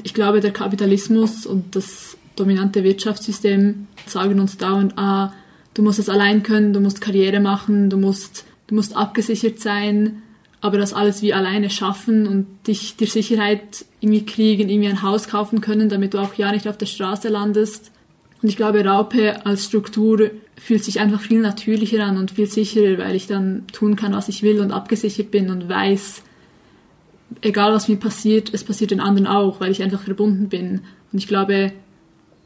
Ich 0.02 0.12
glaube, 0.12 0.40
der 0.40 0.52
Kapitalismus 0.52 1.46
und 1.46 1.74
das 1.74 2.18
dominante 2.36 2.84
Wirtschaftssystem 2.84 3.86
sagen 4.04 4.40
uns 4.40 4.58
dauernd, 4.58 4.98
ah, 4.98 5.32
du 5.72 5.82
musst 5.82 5.98
es 5.98 6.10
allein 6.10 6.42
können, 6.42 6.74
du 6.74 6.80
musst 6.80 7.00
Karriere 7.00 7.40
machen, 7.40 7.88
du 7.88 7.96
musst, 7.96 8.44
du 8.66 8.74
musst 8.74 8.94
abgesichert 8.94 9.58
sein, 9.58 10.22
aber 10.60 10.78
das 10.78 10.94
alles 10.94 11.22
wie 11.22 11.34
alleine 11.34 11.70
schaffen 11.70 12.26
und 12.26 12.46
dich 12.66 12.96
dir 12.96 13.06
Sicherheit 13.06 13.84
irgendwie 14.00 14.24
kriegen, 14.24 14.68
irgendwie 14.68 14.88
ein 14.88 15.02
Haus 15.02 15.28
kaufen 15.28 15.60
können, 15.60 15.88
damit 15.88 16.14
du 16.14 16.18
auch 16.18 16.34
ja 16.34 16.50
nicht 16.52 16.68
auf 16.68 16.78
der 16.78 16.86
Straße 16.86 17.28
landest. 17.28 17.92
Und 18.42 18.48
ich 18.48 18.56
glaube, 18.56 18.84
Raupe 18.84 19.44
als 19.44 19.66
Struktur 19.66 20.30
fühlt 20.56 20.84
sich 20.84 21.00
einfach 21.00 21.20
viel 21.20 21.40
natürlicher 21.40 22.04
an 22.04 22.16
und 22.16 22.32
viel 22.32 22.46
sicherer, 22.46 22.98
weil 22.98 23.14
ich 23.14 23.26
dann 23.26 23.66
tun 23.72 23.96
kann, 23.96 24.12
was 24.12 24.28
ich 24.28 24.42
will 24.42 24.60
und 24.60 24.72
abgesichert 24.72 25.30
bin 25.30 25.50
und 25.50 25.68
weiß, 25.68 26.22
egal 27.42 27.72
was 27.72 27.88
mir 27.88 27.96
passiert, 27.96 28.52
es 28.52 28.64
passiert 28.64 28.90
den 28.90 29.00
anderen 29.00 29.26
auch, 29.26 29.60
weil 29.60 29.70
ich 29.70 29.82
einfach 29.82 30.02
verbunden 30.02 30.48
bin. 30.48 30.82
Und 31.12 31.18
ich 31.18 31.26
glaube, 31.26 31.72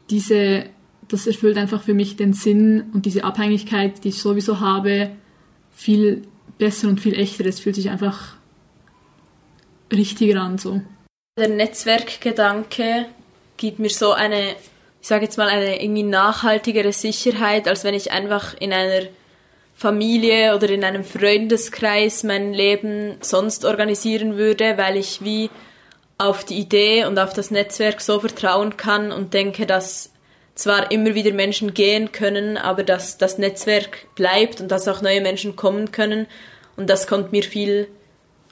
diese, 0.09 0.65
das 1.07 1.27
erfüllt 1.27 1.57
einfach 1.57 1.83
für 1.83 1.93
mich 1.93 2.15
den 2.17 2.33
Sinn 2.33 2.83
und 2.93 3.05
diese 3.05 3.23
Abhängigkeit, 3.23 4.03
die 4.03 4.09
ich 4.09 4.21
sowieso 4.21 4.59
habe, 4.59 5.11
viel 5.71 6.23
besser 6.61 6.87
und 6.87 7.01
viel 7.01 7.19
echter. 7.19 7.45
Es 7.47 7.59
fühlt 7.59 7.75
sich 7.75 7.89
einfach 7.89 8.35
richtiger 9.91 10.39
an 10.39 10.59
so. 10.59 10.81
Der 11.37 11.47
Netzwerkgedanke 11.47 13.07
gibt 13.57 13.79
mir 13.79 13.89
so 13.89 14.11
eine, 14.11 14.51
ich 15.01 15.07
sage 15.07 15.25
jetzt 15.25 15.37
mal, 15.37 15.47
eine 15.47 15.81
irgendwie 15.81 16.03
nachhaltigere 16.03 16.93
Sicherheit, 16.93 17.67
als 17.67 17.83
wenn 17.83 17.95
ich 17.95 18.11
einfach 18.11 18.53
in 18.59 18.73
einer 18.73 19.07
Familie 19.73 20.55
oder 20.55 20.69
in 20.69 20.83
einem 20.83 21.03
Freundeskreis 21.03 22.23
mein 22.23 22.53
Leben 22.53 23.17
sonst 23.21 23.65
organisieren 23.65 24.37
würde, 24.37 24.77
weil 24.77 24.97
ich 24.97 25.23
wie 25.23 25.49
auf 26.19 26.45
die 26.45 26.59
Idee 26.59 27.05
und 27.05 27.17
auf 27.17 27.33
das 27.33 27.49
Netzwerk 27.49 28.01
so 28.01 28.19
vertrauen 28.19 28.77
kann 28.77 29.11
und 29.11 29.33
denke, 29.33 29.65
dass 29.65 30.11
zwar 30.53 30.91
immer 30.91 31.15
wieder 31.15 31.33
Menschen 31.33 31.73
gehen 31.73 32.11
können, 32.11 32.57
aber 32.57 32.83
dass 32.83 33.17
das 33.17 33.39
Netzwerk 33.39 34.13
bleibt 34.13 34.61
und 34.61 34.69
dass 34.69 34.87
auch 34.87 35.01
neue 35.01 35.21
Menschen 35.21 35.55
kommen 35.55 35.91
können. 35.91 36.27
Und 36.75 36.89
das 36.89 37.07
kommt 37.07 37.31
mir 37.31 37.43
viel, 37.43 37.87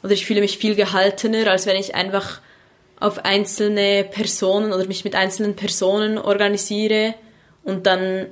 oder 0.03 0.13
ich 0.13 0.25
fühle 0.25 0.41
mich 0.41 0.57
viel 0.57 0.75
gehaltener, 0.75 1.49
als 1.49 1.65
wenn 1.65 1.75
ich 1.75 1.95
einfach 1.95 2.41
auf 2.99 3.23
einzelne 3.25 4.03
Personen 4.03 4.73
oder 4.73 4.85
mich 4.85 5.05
mit 5.05 5.15
einzelnen 5.15 5.55
Personen 5.55 6.17
organisiere 6.17 7.15
und 7.63 7.87
dann 7.87 8.27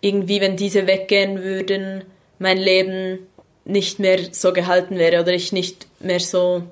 irgendwie, 0.00 0.40
wenn 0.40 0.56
diese 0.56 0.86
weggehen 0.86 1.42
würden, 1.42 2.04
mein 2.38 2.58
Leben 2.58 3.18
nicht 3.64 3.98
mehr 3.98 4.18
so 4.32 4.52
gehalten 4.52 4.98
wäre 4.98 5.20
oder 5.20 5.32
ich 5.32 5.52
nicht 5.52 5.86
mehr 6.00 6.20
so 6.20 6.62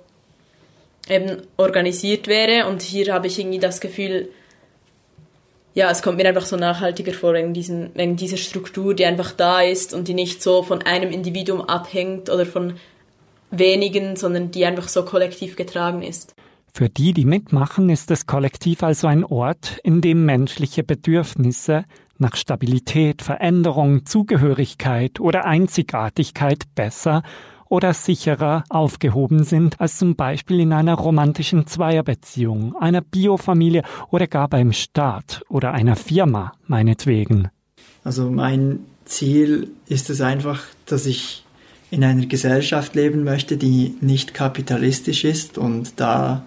eben 1.08 1.42
organisiert 1.56 2.28
wäre. 2.28 2.68
Und 2.68 2.82
hier 2.82 3.12
habe 3.12 3.26
ich 3.26 3.38
irgendwie 3.38 3.58
das 3.58 3.80
Gefühl, 3.80 4.28
ja, 5.74 5.90
es 5.90 6.02
kommt 6.02 6.18
mir 6.18 6.26
einfach 6.26 6.46
so 6.46 6.56
nachhaltiger 6.56 7.12
vor 7.12 7.34
wegen, 7.34 7.52
diesem, 7.52 7.90
wegen 7.94 8.16
dieser 8.16 8.36
Struktur, 8.36 8.94
die 8.94 9.04
einfach 9.04 9.32
da 9.32 9.60
ist 9.60 9.92
und 9.92 10.06
die 10.08 10.14
nicht 10.14 10.42
so 10.42 10.62
von 10.62 10.82
einem 10.82 11.10
Individuum 11.10 11.60
abhängt 11.60 12.30
oder 12.30 12.46
von 12.46 12.74
wenigen, 13.50 14.16
sondern 14.16 14.50
die 14.52 14.64
einfach 14.64 14.88
so 14.88 15.04
kollektiv 15.04 15.56
getragen 15.56 16.02
ist. 16.02 16.34
Für 16.72 16.88
die, 16.88 17.12
die 17.12 17.24
mitmachen, 17.24 17.88
ist 17.90 18.10
das 18.10 18.26
Kollektiv 18.26 18.82
also 18.82 19.06
ein 19.06 19.24
Ort, 19.24 19.78
in 19.84 20.00
dem 20.00 20.24
menschliche 20.24 20.82
Bedürfnisse 20.82 21.84
nach 22.18 22.36
Stabilität, 22.36 23.22
Veränderung, 23.22 24.06
Zugehörigkeit 24.06 25.20
oder 25.20 25.44
Einzigartigkeit 25.44 26.64
besser 26.74 27.22
oder 27.68 27.94
sicherer 27.94 28.64
aufgehoben 28.68 29.44
sind 29.44 29.80
als 29.80 29.98
zum 29.98 30.16
Beispiel 30.16 30.60
in 30.60 30.72
einer 30.72 30.94
romantischen 30.94 31.66
Zweierbeziehung, 31.66 32.76
einer 32.76 33.00
Biofamilie 33.00 33.82
oder 34.10 34.26
gar 34.26 34.48
beim 34.48 34.72
Staat 34.72 35.42
oder 35.48 35.72
einer 35.72 35.96
Firma, 35.96 36.52
meinetwegen. 36.66 37.48
Also 38.02 38.30
mein 38.30 38.80
Ziel 39.04 39.70
ist 39.86 40.10
es 40.10 40.20
einfach, 40.20 40.62
dass 40.86 41.06
ich 41.06 41.44
in 41.90 42.04
einer 42.04 42.26
Gesellschaft 42.26 42.94
leben 42.94 43.24
möchte, 43.24 43.56
die 43.56 43.94
nicht 44.00 44.34
kapitalistisch 44.34 45.24
ist 45.24 45.58
und 45.58 46.00
da 46.00 46.42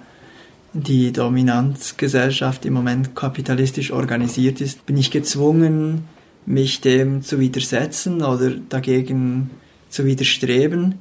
die 0.74 1.12
Dominanzgesellschaft 1.12 2.66
im 2.66 2.74
Moment 2.74 3.16
kapitalistisch 3.16 3.92
organisiert 3.92 4.62
ist, 4.62 4.86
bin 4.86 4.98
ich 4.98 5.12
gezwungen, 5.12 6.04
mich 6.46 6.82
dem 6.82 7.24
zu 7.24 7.40
widersetzen 7.40 8.22
oder 8.22 8.52
dagegen 8.70 9.50
zu 9.90 10.06
widerstreben. 10.06 10.96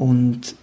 Und 0.00 0.54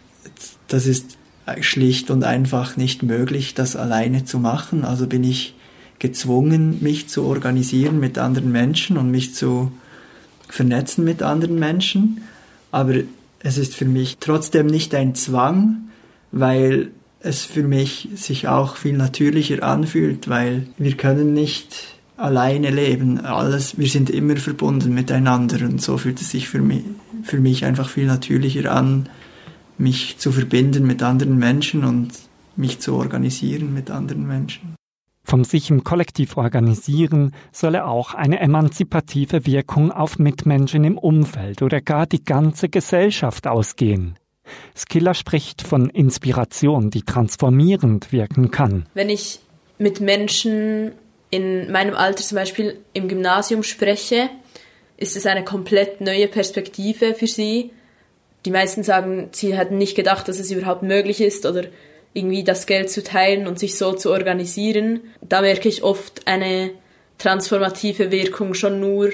das 0.67 0.87
ist 0.87 1.15
schlicht 1.61 2.09
und 2.09 2.23
einfach 2.23 2.75
nicht 2.75 3.03
möglich, 3.03 3.53
das 3.53 3.75
alleine 3.75 4.25
zu 4.25 4.39
machen. 4.39 4.83
Also 4.83 5.05
bin 5.05 5.23
ich 5.23 5.53
gezwungen, 5.99 6.79
mich 6.81 7.07
zu 7.07 7.23
organisieren 7.23 7.99
mit 7.99 8.17
anderen 8.17 8.51
Menschen 8.51 8.97
und 8.97 9.11
mich 9.11 9.35
zu 9.35 9.71
vernetzen 10.49 11.03
mit 11.03 11.21
anderen 11.21 11.59
Menschen. 11.59 12.21
Aber 12.71 12.95
es 13.39 13.59
ist 13.59 13.75
für 13.75 13.85
mich 13.85 14.17
trotzdem 14.19 14.65
nicht 14.65 14.95
ein 14.95 15.13
Zwang, 15.13 15.89
weil 16.31 16.89
es 17.19 17.45
für 17.45 17.63
mich 17.63 18.09
sich 18.15 18.47
auch 18.47 18.75
viel 18.75 18.97
natürlicher 18.97 19.61
anfühlt, 19.61 20.27
weil 20.27 20.65
wir 20.79 20.97
können 20.97 21.35
nicht 21.35 21.99
alleine 22.17 22.71
leben. 22.71 23.23
Alles, 23.23 23.77
wir 23.77 23.87
sind 23.87 24.09
immer 24.09 24.37
verbunden 24.37 24.95
miteinander 24.95 25.63
und 25.63 25.79
so 25.79 25.99
fühlt 25.99 26.21
es 26.21 26.31
sich 26.31 26.49
für 26.49 26.59
mich, 26.59 26.83
für 27.21 27.39
mich 27.39 27.65
einfach 27.65 27.87
viel 27.87 28.07
natürlicher 28.07 28.71
an, 28.71 29.07
mich 29.77 30.17
zu 30.17 30.31
verbinden 30.31 30.85
mit 30.85 31.03
anderen 31.03 31.37
Menschen 31.37 31.83
und 31.83 32.11
mich 32.55 32.79
zu 32.79 32.95
organisieren 32.95 33.73
mit 33.73 33.91
anderen 33.91 34.27
Menschen. 34.27 34.75
Vom 35.23 35.43
sich 35.43 35.69
im 35.69 35.83
Kollektiv 35.83 36.37
organisieren 36.37 37.33
solle 37.51 37.85
auch 37.85 38.13
eine 38.13 38.39
emanzipative 38.39 39.45
Wirkung 39.45 39.91
auf 39.91 40.19
Mitmenschen 40.19 40.85
im 40.85 40.97
Umfeld 40.97 41.61
oder 41.61 41.81
gar 41.81 42.05
die 42.07 42.23
ganze 42.23 42.69
Gesellschaft 42.69 43.45
ausgehen. 43.45 44.17
Skiller 44.73 45.13
spricht 45.13 45.61
von 45.61 45.89
Inspiration, 45.89 46.89
die 46.89 47.01
transformierend 47.01 48.13
wirken 48.13 48.51
kann. 48.51 48.85
Wenn 48.93 49.09
ich 49.09 49.39
mit 49.77 49.99
Menschen 49.99 50.93
in 51.29 51.71
meinem 51.71 51.95
Alter 51.95 52.23
zum 52.23 52.37
Beispiel 52.37 52.79
im 52.93 53.09
Gymnasium 53.09 53.63
spreche, 53.63 54.29
ist 54.95 55.17
es 55.17 55.25
eine 55.25 55.43
komplett 55.43 55.99
neue 55.99 56.29
Perspektive 56.29 57.13
für 57.13 57.27
sie 57.27 57.71
die 58.47 58.51
meisten 58.51 58.81
sagen, 58.81 59.27
sie 59.33 59.57
hätten 59.57 59.77
nicht 59.77 59.97
gedacht, 59.97 60.29
dass 60.29 60.39
es 60.39 60.49
überhaupt 60.51 60.81
möglich 60.81 61.19
ist 61.19 61.45
oder 61.45 61.63
irgendwie 62.13 62.45
das 62.45 62.65
Geld 62.65 62.89
zu 62.89 63.03
teilen 63.03 63.45
und 63.45 63.59
sich 63.59 63.77
so 63.77 63.91
zu 63.91 64.09
organisieren. 64.09 65.01
Da 65.21 65.41
merke 65.41 65.67
ich 65.67 65.83
oft 65.83 66.25
eine 66.27 66.71
transformative 67.17 68.09
Wirkung 68.09 68.53
schon 68.53 68.79
nur, 68.79 69.09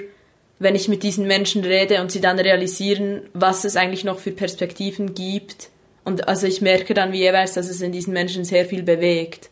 wenn 0.60 0.76
ich 0.76 0.88
mit 0.88 1.02
diesen 1.02 1.26
Menschen 1.26 1.64
rede 1.64 2.00
und 2.00 2.12
sie 2.12 2.22
dann 2.22 2.38
realisieren, 2.38 3.24
was 3.34 3.66
es 3.66 3.76
eigentlich 3.76 4.04
noch 4.04 4.20
für 4.20 4.30
Perspektiven 4.30 5.16
gibt. 5.16 5.72
Und 6.04 6.28
also 6.28 6.46
ich 6.46 6.62
merke 6.62 6.94
dann 6.94 7.12
wie 7.12 7.22
jeweils, 7.22 7.54
dass 7.54 7.72
es 7.72 7.82
in 7.82 7.92
diesen 7.92 8.14
Menschen 8.14 8.46
sehr 8.46 8.66
viel 8.66 8.84
bewegt. 8.84 9.50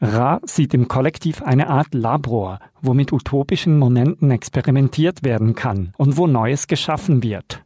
Ra 0.00 0.40
sieht 0.44 0.74
im 0.74 0.86
Kollektiv 0.86 1.42
eine 1.42 1.68
Art 1.68 1.92
Labor, 1.92 2.60
wo 2.80 2.94
mit 2.94 3.12
utopischen 3.12 3.78
Momenten 3.80 4.30
experimentiert 4.30 5.24
werden 5.24 5.56
kann 5.56 5.92
und 5.96 6.16
wo 6.16 6.28
Neues 6.28 6.68
geschaffen 6.68 7.24
wird. 7.24 7.63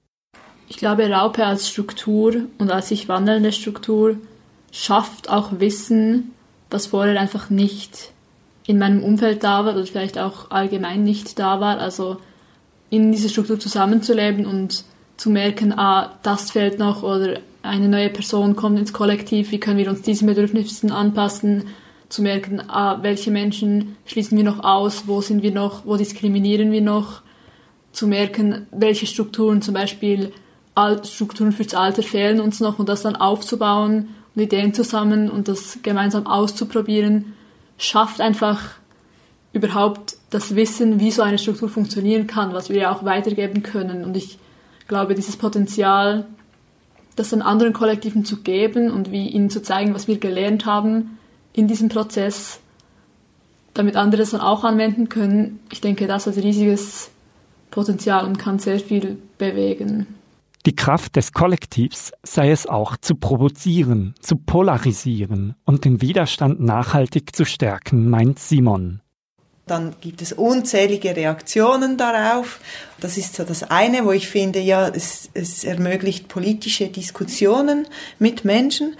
Ich 0.69 0.77
glaube, 0.77 1.11
Raupe 1.11 1.47
als 1.47 1.69
Struktur 1.69 2.43
und 2.59 2.71
als 2.71 2.89
sich 2.89 3.09
wandelnde 3.09 3.53
Struktur 3.53 4.17
schafft 4.71 5.31
auch 5.31 5.61
Wissen, 5.61 6.33
das 6.69 6.89
vorher 6.89 7.19
einfach 7.19 7.51
nicht 7.51 8.13
in 8.67 8.79
meinem 8.79 9.03
Umfeld 9.03 9.43
da 9.43 9.65
war 9.65 9.75
oder 9.75 9.87
vielleicht 9.87 10.19
auch 10.19 10.51
allgemein 10.51 11.03
nicht 11.03 11.39
da 11.39 11.61
war. 11.61 11.79
Also 11.79 12.19
in 12.91 13.13
dieser 13.13 13.31
Struktur 13.31 13.59
zusammenzuleben 13.59 14.45
und 14.45 14.85
zu 15.17 15.31
merken, 15.31 15.73
ah, 15.73 16.13
das 16.23 16.51
fehlt 16.51 16.79
noch 16.79 17.03
oder 17.03 17.41
eine 17.63 17.89
neue 17.89 18.11
Person 18.11 18.55
kommt 18.55 18.79
ins 18.79 18.93
Kollektiv, 18.93 19.51
wie 19.51 19.59
können 19.59 19.79
wir 19.79 19.89
uns 19.89 20.03
diesen 20.03 20.27
Bedürfnissen 20.27 20.93
anpassen, 20.93 21.65
zu 22.09 22.23
merken, 22.23 22.63
ah, 22.69 22.99
welche 23.03 23.31
Menschen 23.31 23.97
schließen 24.07 24.37
wir 24.37 24.45
noch 24.45 24.63
aus, 24.63 25.05
wo 25.07 25.21
sind 25.23 25.43
wir 25.43 25.53
noch, 25.53 25.85
wo 25.87 25.97
diskriminieren 25.97 26.71
wir 26.73 26.83
noch, 26.83 27.23
zu 27.93 28.07
merken, 28.07 28.67
welche 28.71 29.07
Strukturen 29.07 29.61
zum 29.61 29.75
Beispiel 29.75 30.33
Strukturen 31.05 31.53
fürs 31.53 31.75
Alter 31.75 32.03
fehlen 32.03 32.41
uns 32.41 32.61
noch 32.61 32.79
und 32.79 32.89
das 32.89 33.03
dann 33.03 33.17
aufzubauen 33.17 34.09
und 34.35 34.43
Ideen 34.43 34.75
zusammen 34.75 35.31
und 35.31 35.49
das 35.49 35.79
gemeinsam 35.83 36.27
auszuprobieren, 36.27 37.35
schafft 37.79 38.21
einfach 38.21 38.61
überhaupt 39.53 40.17
das 40.31 40.55
Wissen, 40.55 41.01
wie 41.01 41.11
so 41.11 41.23
eine 41.23 41.39
Struktur 41.39 41.69
funktionieren 41.69 42.27
kann, 42.27 42.53
was 42.53 42.69
wir 42.69 42.77
ja 42.77 42.93
auch 42.95 43.05
weitergeben 43.05 43.63
können. 43.63 44.05
Und 44.05 44.17
ich 44.17 44.39
glaube, 44.87 45.15
dieses 45.15 45.37
Potenzial, 45.37 46.27
das 47.17 47.33
an 47.33 47.43
anderen 47.43 47.73
Kollektiven 47.73 48.25
zu 48.25 48.39
geben 48.39 48.91
und 48.91 49.11
wie 49.11 49.29
ihnen 49.29 49.51
zu 49.51 49.63
zeigen, 49.63 49.95
was 49.95 50.07
wir 50.07 50.19
gelernt 50.19 50.67
haben 50.67 51.19
in 51.53 51.67
diesem 51.67 51.89
Prozess, 51.89 52.61
damit 53.75 53.97
andere 53.97 54.23
es 54.23 54.31
dann 54.31 54.41
auch 54.41 54.65
anwenden 54.65 55.09
können, 55.09 55.61
ich 55.73 55.81
denke, 55.81 56.07
das 56.07 56.27
hat 56.27 56.37
riesiges 56.37 57.11
Potenzial 57.71 58.27
und 58.27 58.39
kann 58.39 58.59
sehr 58.59 58.79
viel 58.79 59.19
bewegen. 59.39 60.18
Die 60.67 60.75
Kraft 60.75 61.17
des 61.17 61.33
Kollektivs 61.33 62.13
sei 62.23 62.51
es 62.51 62.67
auch 62.67 62.97
zu 62.97 63.15
provozieren, 63.15 64.15
zu 64.21 64.37
polarisieren 64.37 65.55
und 65.65 65.85
den 65.85 66.03
Widerstand 66.03 66.61
nachhaltig 66.61 67.35
zu 67.35 67.45
stärken, 67.45 68.11
meint 68.11 68.39
Simon. 68.39 69.01
Dann 69.67 69.97
gibt 70.01 70.23
es 70.23 70.33
unzählige 70.33 71.15
Reaktionen 71.15 71.99
darauf. 71.99 72.61
Das 73.01 73.19
ist 73.19 73.37
so 73.37 73.45
das 73.45 73.65
eine, 73.65 74.05
wo 74.05 74.13
ich 74.13 74.29
finde, 74.29 74.61
ja, 74.61 74.89
es, 74.89 75.29
es 75.35 75.63
ermöglicht 75.63 76.29
politische 76.29 76.89
Diskussionen 76.89 77.87
mit 78.19 78.45
Menschen. 78.45 78.97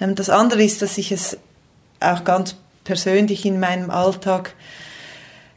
Ähm, 0.00 0.14
das 0.14 0.30
andere 0.30 0.62
ist, 0.62 0.80
dass 0.80 0.96
ich 0.96 1.12
es 1.12 1.36
auch 2.00 2.24
ganz 2.24 2.56
persönlich 2.84 3.44
in 3.44 3.60
meinem 3.60 3.90
Alltag 3.90 4.54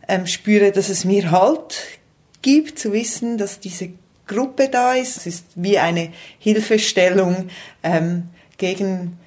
ähm, 0.08 0.28
spüre, 0.28 0.72
dass 0.72 0.90
es 0.90 1.06
mir 1.06 1.32
Halt 1.32 2.00
gibt, 2.42 2.78
zu 2.80 2.92
wissen, 2.92 3.38
dass 3.38 3.60
diese 3.60 3.90
Gruppe 4.28 4.70
da 4.70 4.94
ist. 4.94 5.18
Es 5.18 5.26
ist 5.26 5.46
wie 5.56 5.78
eine 5.78 6.12
Hilfestellung 6.40 7.50
ähm, 7.84 8.30
gegen 8.58 9.18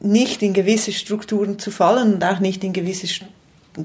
nicht 0.00 0.42
in 0.42 0.52
gewisse 0.52 0.92
Strukturen 0.92 1.58
zu 1.58 1.70
fallen 1.70 2.14
und 2.14 2.24
auch 2.24 2.40
nicht 2.40 2.64
in 2.64 2.72
gewisse, 2.72 3.24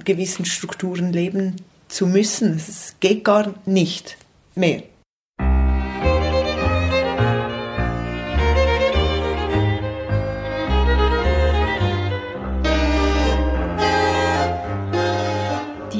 gewissen 0.03 0.45
Strukturen 0.45 1.14
leben 1.14 1.58
zu 1.88 2.08
müssen. 2.08 2.56
Es 2.56 2.95
geht 2.99 3.24
gar 3.24 3.53
nicht 3.66 4.18
mehr. 4.56 4.84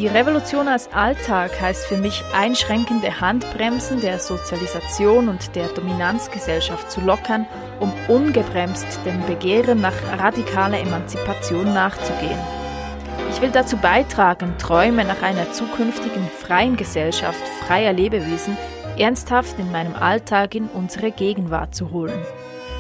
Die 0.06 0.12
Revolution 0.12 0.68
als 0.68 0.88
Alltag 0.94 1.60
heißt 1.60 1.88
für 1.88 1.98
mich 1.98 2.24
einschränkende 2.32 3.22
Handbremsen 3.22 4.02
der 4.02 4.20
Sozialisation 4.20 5.30
und 5.30 5.56
der 5.56 5.68
Dominanzgesellschaft 5.70 6.92
zu 6.92 7.02
lockern, 7.02 7.48
um 7.80 7.92
ungebremst 8.08 8.86
dem 9.04 9.20
Begehren 9.26 9.82
nach 9.82 9.96
radikaler 10.20 10.80
Emanzipation 10.80 11.74
nachzugehen. 11.74 12.38
Ich 13.32 13.42
will 13.42 13.50
dazu 13.50 13.78
beitragen, 13.78 14.54
Träume 14.60 15.06
nach 15.06 15.24
einer 15.24 15.52
zukünftigen 15.54 16.28
freien 16.40 16.78
Gesellschaft 16.78 17.42
freier 17.66 17.92
Lebewesen 17.92 18.56
ernsthaft 19.00 19.58
in 19.58 19.72
meinem 19.72 19.96
Alltag 19.96 20.54
in 20.54 20.68
unsere 20.68 21.10
Gegenwart 21.10 21.74
zu 21.74 21.90
holen. 21.90 22.22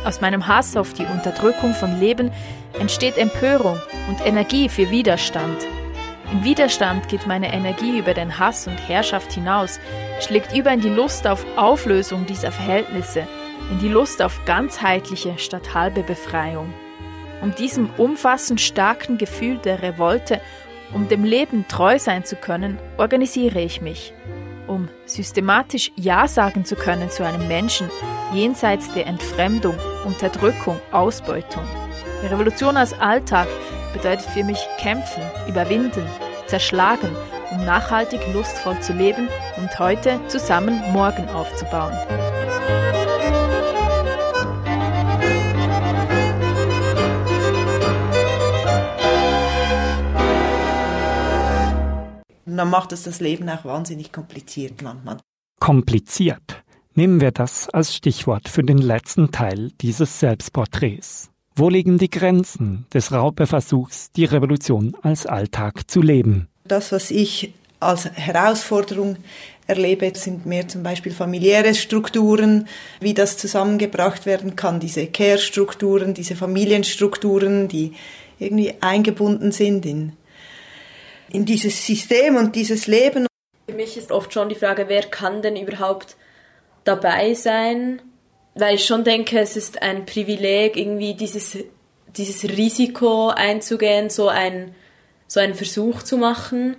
Aus 0.05 0.21
meinem 0.21 0.45
Hass 0.45 0.77
auf 0.77 0.93
die 0.93 1.07
Unterdrückung 1.07 1.73
von 1.73 1.99
Leben 1.99 2.31
entsteht 2.79 3.17
Empörung 3.17 3.81
und 4.09 4.23
Energie 4.23 4.69
für 4.69 4.91
Widerstand, 4.91 5.65
im 6.31 6.43
Widerstand 6.43 7.07
geht 7.07 7.27
meine 7.27 7.53
Energie 7.53 7.99
über 7.99 8.13
den 8.13 8.39
Hass 8.39 8.67
und 8.67 8.77
Herrschaft 8.77 9.31
hinaus, 9.33 9.79
schlägt 10.21 10.55
über 10.55 10.71
in 10.71 10.81
die 10.81 10.89
Lust 10.89 11.27
auf 11.27 11.45
Auflösung 11.55 12.25
dieser 12.25 12.51
Verhältnisse, 12.51 13.27
in 13.71 13.79
die 13.79 13.89
Lust 13.89 14.21
auf 14.21 14.43
ganzheitliche 14.45 15.37
statt 15.37 15.73
halbe 15.73 16.03
Befreiung. 16.03 16.73
Um 17.41 17.53
diesem 17.53 17.89
umfassend 17.97 18.59
starken 18.59 19.17
Gefühl 19.17 19.57
der 19.57 19.81
Revolte, 19.83 20.41
um 20.93 21.07
dem 21.07 21.23
Leben 21.23 21.67
treu 21.67 21.99
sein 21.99 22.25
zu 22.25 22.35
können, 22.35 22.79
organisiere 22.97 23.61
ich 23.61 23.81
mich. 23.81 24.13
Um 24.67 24.89
systematisch 25.05 25.91
Ja 25.95 26.27
sagen 26.27 26.65
zu 26.65 26.75
können 26.75 27.09
zu 27.11 27.23
einem 27.23 27.47
Menschen 27.47 27.89
jenseits 28.33 28.91
der 28.93 29.05
Entfremdung, 29.05 29.77
Unterdrückung, 30.05 30.79
Ausbeutung. 30.91 31.63
Die 32.23 32.27
Revolution 32.27 32.77
als 32.77 32.99
Alltag 32.99 33.47
bedeutet 33.95 34.25
für 34.25 34.43
mich 34.43 34.59
kämpfen, 34.77 35.23
überwinden, 35.47 36.05
zerschlagen, 36.47 37.09
um 37.51 37.63
nachhaltig 37.65 38.19
lustvoll 38.33 38.79
zu 38.81 38.93
leben 38.93 39.29
und 39.57 39.79
heute 39.79 40.19
zusammen 40.27 40.81
morgen 40.91 41.27
aufzubauen. 41.29 41.97
Und 52.45 52.57
dann 52.57 52.69
macht 52.69 52.91
es 52.91 53.03
das 53.03 53.19
Leben 53.21 53.49
auch 53.49 53.65
wahnsinnig 53.65 54.11
kompliziert 54.11 54.81
manchmal. 54.81 55.17
Kompliziert. 55.59 56.63
Nehmen 56.93 57.19
wir 57.19 57.31
das 57.31 57.69
als 57.69 57.95
Stichwort 57.95 58.47
für 58.47 58.63
den 58.63 58.77
letzten 58.77 59.31
Teil 59.31 59.71
dieses 59.81 60.19
Selbstporträts. 60.19 61.31
Wo 61.57 61.69
liegen 61.69 61.97
die 61.97 62.09
Grenzen 62.09 62.85
des 62.93 63.13
Raupe-Versuchs, 63.13 64.11
die 64.11 64.25
Revolution 64.25 64.93
als 65.03 65.25
Alltag 65.25 65.89
zu 65.89 66.01
leben? 66.01 66.49
Das, 66.65 66.91
was 66.91 67.11
ich 67.11 67.53
als 67.79 68.11
Herausforderung 68.11 69.15
erlebe, 69.65 70.11
sind 70.15 70.45
mehr 70.45 70.67
zum 70.67 70.83
Beispiel 70.83 71.13
familiäre 71.13 71.73
Strukturen, 71.73 72.67
wie 72.99 73.13
das 73.13 73.37
zusammengebracht 73.37 74.25
werden 74.25 74.57
kann, 74.57 74.81
diese 74.81 75.07
Care-Strukturen, 75.07 76.13
diese 76.13 76.35
Familienstrukturen, 76.35 77.69
die 77.69 77.93
irgendwie 78.37 78.73
eingebunden 78.81 79.53
sind 79.53 79.85
in, 79.85 80.11
in 81.29 81.45
dieses 81.45 81.87
System 81.87 82.35
und 82.35 82.57
dieses 82.57 82.85
Leben. 82.85 83.27
Für 83.69 83.75
mich 83.75 83.95
ist 83.95 84.11
oft 84.11 84.33
schon 84.33 84.49
die 84.49 84.55
Frage, 84.55 84.89
wer 84.89 85.03
kann 85.03 85.41
denn 85.41 85.55
überhaupt 85.55 86.17
dabei 86.83 87.33
sein 87.33 88.01
weil 88.55 88.75
ich 88.75 88.85
schon 88.85 89.03
denke, 89.03 89.39
es 89.39 89.57
ist 89.57 89.81
ein 89.81 90.05
Privileg, 90.05 90.77
irgendwie 90.77 91.13
dieses, 91.13 91.57
dieses 92.15 92.43
Risiko 92.43 93.29
einzugehen, 93.29 94.09
so 94.09 94.29
ein, 94.29 94.73
so 95.27 95.41
einen 95.41 95.55
Versuch 95.55 96.01
zu 96.03 96.17
machen. 96.17 96.75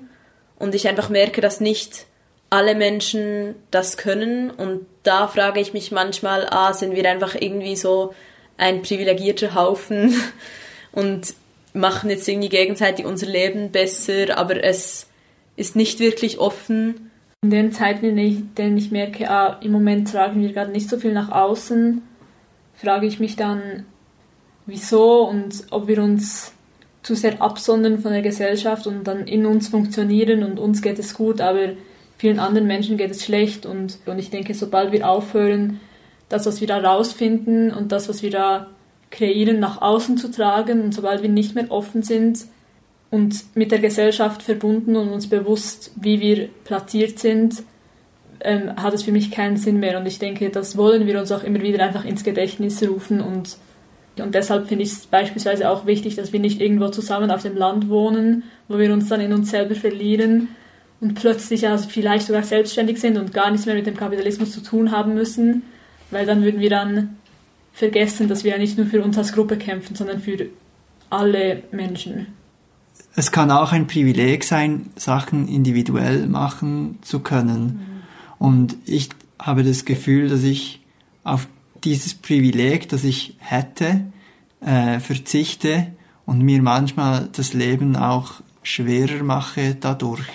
Und 0.58 0.74
ich 0.74 0.88
einfach 0.88 1.10
merke, 1.10 1.42
dass 1.42 1.60
nicht 1.60 2.06
alle 2.48 2.74
Menschen 2.74 3.54
das 3.70 3.98
können. 3.98 4.50
Und 4.50 4.86
da 5.02 5.28
frage 5.28 5.60
ich 5.60 5.74
mich 5.74 5.92
manchmal, 5.92 6.46
ah, 6.50 6.72
sind 6.72 6.96
wir 6.96 7.08
einfach 7.08 7.34
irgendwie 7.34 7.76
so 7.76 8.14
ein 8.56 8.80
privilegierter 8.80 9.54
Haufen 9.54 10.14
und 10.92 11.34
machen 11.74 12.08
jetzt 12.08 12.26
irgendwie 12.26 12.48
gegenseitig 12.48 13.04
unser 13.04 13.26
Leben 13.26 13.70
besser, 13.70 14.38
aber 14.38 14.64
es 14.64 15.08
ist 15.56 15.76
nicht 15.76 16.00
wirklich 16.00 16.38
offen 16.38 17.05
in 17.47 17.51
den 17.51 17.70
Zeiten, 17.70 18.07
in 18.07 18.55
denen 18.57 18.76
ich 18.76 18.90
merke, 18.90 19.30
ah, 19.30 19.61
im 19.62 19.70
Moment 19.70 20.11
tragen 20.11 20.42
wir 20.42 20.53
gerade 20.53 20.72
nicht 20.72 20.88
so 20.88 20.99
viel 20.99 21.12
nach 21.12 21.30
außen, 21.30 22.03
frage 22.74 23.07
ich 23.07 23.20
mich 23.20 23.36
dann, 23.36 23.84
wieso 24.66 25.28
und 25.28 25.64
ob 25.70 25.86
wir 25.86 26.03
uns 26.03 26.53
zu 27.05 27.14
sehr 27.14 27.40
absondern 27.40 28.01
von 28.01 28.11
der 28.11 28.22
Gesellschaft 28.22 28.88
und 28.88 29.05
dann 29.05 29.28
in 29.28 29.47
uns 29.47 29.68
funktionieren 29.68 30.42
und 30.42 30.59
uns 30.59 30.82
geht 30.82 30.99
es 30.99 31.14
gut, 31.14 31.40
aber 31.40 31.74
vielen 32.18 32.40
anderen 32.40 32.66
Menschen 32.66 32.97
geht 32.97 33.12
es 33.12 33.24
schlecht. 33.24 33.64
Und, 33.64 33.99
und 34.07 34.18
ich 34.18 34.30
denke, 34.30 34.53
sobald 34.53 34.90
wir 34.90 35.09
aufhören, 35.09 35.78
das, 36.28 36.47
was 36.47 36.61
wir 36.61 36.66
da 36.66 36.78
rausfinden 36.78 37.72
und 37.72 37.92
das, 37.92 38.09
was 38.09 38.24
wir 38.24 38.32
da 38.32 38.66
kreieren, 39.12 39.61
nach 39.61 39.80
außen 39.80 40.18
zu 40.18 40.32
tragen 40.32 40.82
und 40.82 40.92
sobald 40.92 41.22
wir 41.22 41.28
nicht 41.28 41.55
mehr 41.55 41.70
offen 41.70 42.03
sind, 42.03 42.40
und 43.16 43.56
mit 43.56 43.72
der 43.72 43.78
Gesellschaft 43.78 44.42
verbunden 44.42 44.94
und 44.94 45.08
uns 45.08 45.26
bewusst, 45.26 45.90
wie 45.96 46.20
wir 46.20 46.50
platziert 46.64 47.18
sind, 47.18 47.62
ähm, 48.40 48.76
hat 48.76 48.92
es 48.92 49.04
für 49.04 49.12
mich 49.12 49.30
keinen 49.30 49.56
Sinn 49.56 49.80
mehr. 49.80 49.98
Und 49.98 50.04
ich 50.04 50.18
denke, 50.18 50.50
das 50.50 50.76
wollen 50.76 51.06
wir 51.06 51.18
uns 51.18 51.32
auch 51.32 51.42
immer 51.42 51.62
wieder 51.62 51.82
einfach 51.82 52.04
ins 52.04 52.24
Gedächtnis 52.24 52.86
rufen. 52.86 53.22
Und, 53.22 53.56
und 54.18 54.34
deshalb 54.34 54.68
finde 54.68 54.84
ich 54.84 54.92
es 54.92 55.06
beispielsweise 55.06 55.70
auch 55.70 55.86
wichtig, 55.86 56.14
dass 56.16 56.34
wir 56.34 56.40
nicht 56.40 56.60
irgendwo 56.60 56.88
zusammen 56.88 57.30
auf 57.30 57.40
dem 57.40 57.56
Land 57.56 57.88
wohnen, 57.88 58.42
wo 58.68 58.78
wir 58.78 58.92
uns 58.92 59.08
dann 59.08 59.22
in 59.22 59.32
uns 59.32 59.50
selber 59.50 59.74
verlieren 59.74 60.48
und 61.00 61.14
plötzlich 61.14 61.66
also 61.66 61.88
vielleicht 61.88 62.26
sogar 62.26 62.42
selbstständig 62.42 63.00
sind 63.00 63.16
und 63.16 63.32
gar 63.32 63.50
nichts 63.50 63.64
mehr 63.64 63.74
mit 63.74 63.86
dem 63.86 63.96
Kapitalismus 63.96 64.52
zu 64.52 64.60
tun 64.62 64.90
haben 64.90 65.14
müssen, 65.14 65.62
weil 66.10 66.26
dann 66.26 66.44
würden 66.44 66.60
wir 66.60 66.70
dann 66.70 67.16
vergessen, 67.72 68.28
dass 68.28 68.44
wir 68.44 68.52
ja 68.52 68.58
nicht 68.58 68.76
nur 68.76 68.86
für 68.86 69.02
uns 69.02 69.16
als 69.16 69.32
Gruppe 69.32 69.56
kämpfen, 69.56 69.96
sondern 69.96 70.20
für 70.20 70.50
alle 71.08 71.62
Menschen 71.70 72.26
es 73.14 73.32
kann 73.32 73.51
auch 73.51 73.72
ein 73.72 73.86
Privileg 73.86 74.44
sein, 74.44 74.90
Sachen 74.97 75.49
individuell 75.49 76.26
machen 76.26 76.99
zu 77.03 77.20
können. 77.20 77.62
Mhm. 77.64 78.03
Und 78.38 78.76
ich 78.84 79.09
habe 79.38 79.64
das 79.64 79.84
Gefühl, 79.84 80.28
dass 80.28 80.42
ich 80.42 80.80
auf 81.24 81.49
dieses 81.82 82.14
Privileg, 82.14 82.88
das 82.88 83.05
ich 83.05 83.36
hätte, 83.38 84.03
äh, 84.61 85.01
verzichte 85.01 85.88
und 86.26 86.42
mir 86.42 86.61
manchmal 86.62 87.28
das 87.32 87.55
Leben 87.55 87.97
auch 87.97 88.34
schwerer 88.62 89.22
mache 89.22 89.76
dadurch. 89.78 90.26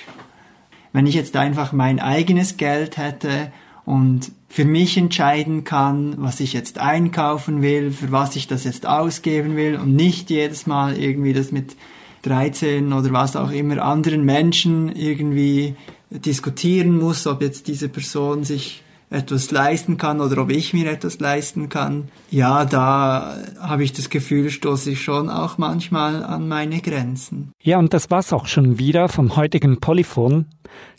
Wenn 0.93 1.05
ich 1.05 1.15
jetzt 1.15 1.35
einfach 1.35 1.73
mein 1.73 1.99
eigenes 1.99 2.57
Geld 2.57 2.97
hätte 2.97 3.51
und 3.85 4.31
für 4.49 4.65
mich 4.65 4.97
entscheiden 4.97 5.63
kann, 5.63 6.15
was 6.17 6.39
ich 6.39 6.53
jetzt 6.53 6.77
einkaufen 6.77 7.61
will, 7.61 7.91
für 7.91 8.11
was 8.11 8.35
ich 8.35 8.47
das 8.47 8.63
jetzt 8.63 8.85
ausgeben 8.85 9.55
will 9.55 9.77
und 9.77 9.95
nicht 9.95 10.29
jedes 10.29 10.67
Mal 10.67 10.97
irgendwie 10.97 11.33
das 11.33 11.51
mit 11.51 11.75
13 12.23 12.93
oder 12.93 13.11
was 13.11 13.35
auch 13.35 13.51
immer 13.51 13.81
anderen 13.81 14.23
Menschen 14.23 14.95
irgendwie 14.95 15.75
diskutieren 16.09 16.97
muss, 16.97 17.25
ob 17.27 17.41
jetzt 17.41 17.67
diese 17.67 17.89
Person 17.89 18.43
sich 18.43 18.83
etwas 19.11 19.51
leisten 19.51 19.97
kann 19.97 20.21
oder 20.21 20.41
ob 20.41 20.51
ich 20.51 20.73
mir 20.73 20.89
etwas 20.89 21.19
leisten 21.19 21.67
kann. 21.67 22.07
Ja, 22.29 22.63
da 22.63 23.37
habe 23.59 23.83
ich 23.83 23.91
das 23.91 24.09
Gefühl, 24.09 24.49
stoße 24.49 24.91
ich 24.91 25.03
schon 25.03 25.29
auch 25.29 25.57
manchmal 25.57 26.23
an 26.23 26.47
meine 26.47 26.79
Grenzen. 26.79 27.51
Ja, 27.61 27.77
und 27.77 27.93
das 27.93 28.09
war's 28.09 28.31
auch 28.31 28.47
schon 28.47 28.79
wieder 28.79 29.09
vom 29.09 29.35
heutigen 29.35 29.79
Polyphon. 29.81 30.45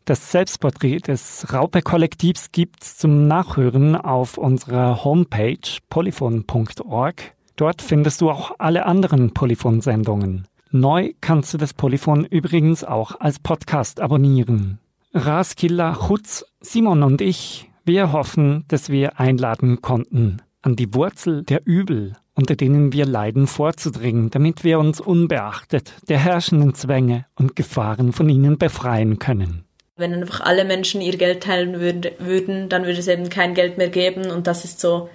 Das 0.04 0.30
Selbstporträt 0.30 0.98
des 1.06 1.52
Raupe-Kollektivs 1.52 2.52
gibt's 2.52 2.98
zum 2.98 3.26
Nachhören 3.28 3.96
auf 3.96 4.36
unserer 4.36 5.04
Homepage 5.04 5.78
polyphon.org. 5.88 7.32
Dort 7.56 7.82
findest 7.82 8.20
du 8.20 8.30
auch 8.30 8.52
alle 8.58 8.84
anderen 8.84 9.32
Polyphon-Sendungen. 9.32 10.46
Neu 10.74 11.12
kannst 11.20 11.52
du 11.52 11.58
das 11.58 11.74
Polyphon 11.74 12.24
übrigens 12.24 12.82
auch 12.82 13.20
als 13.20 13.38
Podcast 13.38 14.00
abonnieren. 14.00 14.78
Raskilla, 15.12 15.94
Chutz, 16.08 16.46
Simon 16.62 17.02
und 17.02 17.20
ich, 17.20 17.70
wir 17.84 18.12
hoffen, 18.12 18.64
dass 18.68 18.88
wir 18.88 19.20
einladen 19.20 19.82
konnten, 19.82 20.40
an 20.62 20.74
die 20.74 20.94
Wurzel 20.94 21.42
der 21.42 21.66
Übel, 21.66 22.14
unter 22.32 22.56
denen 22.56 22.94
wir 22.94 23.04
leiden, 23.04 23.46
vorzudringen, 23.48 24.30
damit 24.30 24.64
wir 24.64 24.78
uns 24.78 24.98
unbeachtet 24.98 25.92
der 26.08 26.18
herrschenden 26.18 26.72
Zwänge 26.72 27.26
und 27.34 27.54
Gefahren 27.54 28.14
von 28.14 28.30
ihnen 28.30 28.56
befreien 28.56 29.18
können. 29.18 29.66
Wenn 29.96 30.14
einfach 30.14 30.40
alle 30.40 30.64
Menschen 30.64 31.02
ihr 31.02 31.18
Geld 31.18 31.42
teilen 31.42 31.80
würden, 31.80 32.70
dann 32.70 32.86
würde 32.86 32.98
es 32.98 33.08
eben 33.08 33.28
kein 33.28 33.52
Geld 33.52 33.76
mehr 33.76 33.90
geben 33.90 34.30
und 34.30 34.46
das 34.46 34.64
ist 34.64 34.80
so 34.80 35.10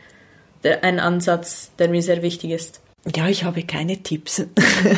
ein 0.83 0.99
Ansatz, 0.99 1.71
der 1.79 1.89
mir 1.89 2.03
sehr 2.03 2.21
wichtig 2.21 2.51
ist. 2.51 2.81
Ja, 3.15 3.27
ich 3.27 3.43
habe 3.43 3.63
keine 3.63 4.01
Tipps. 4.03 4.45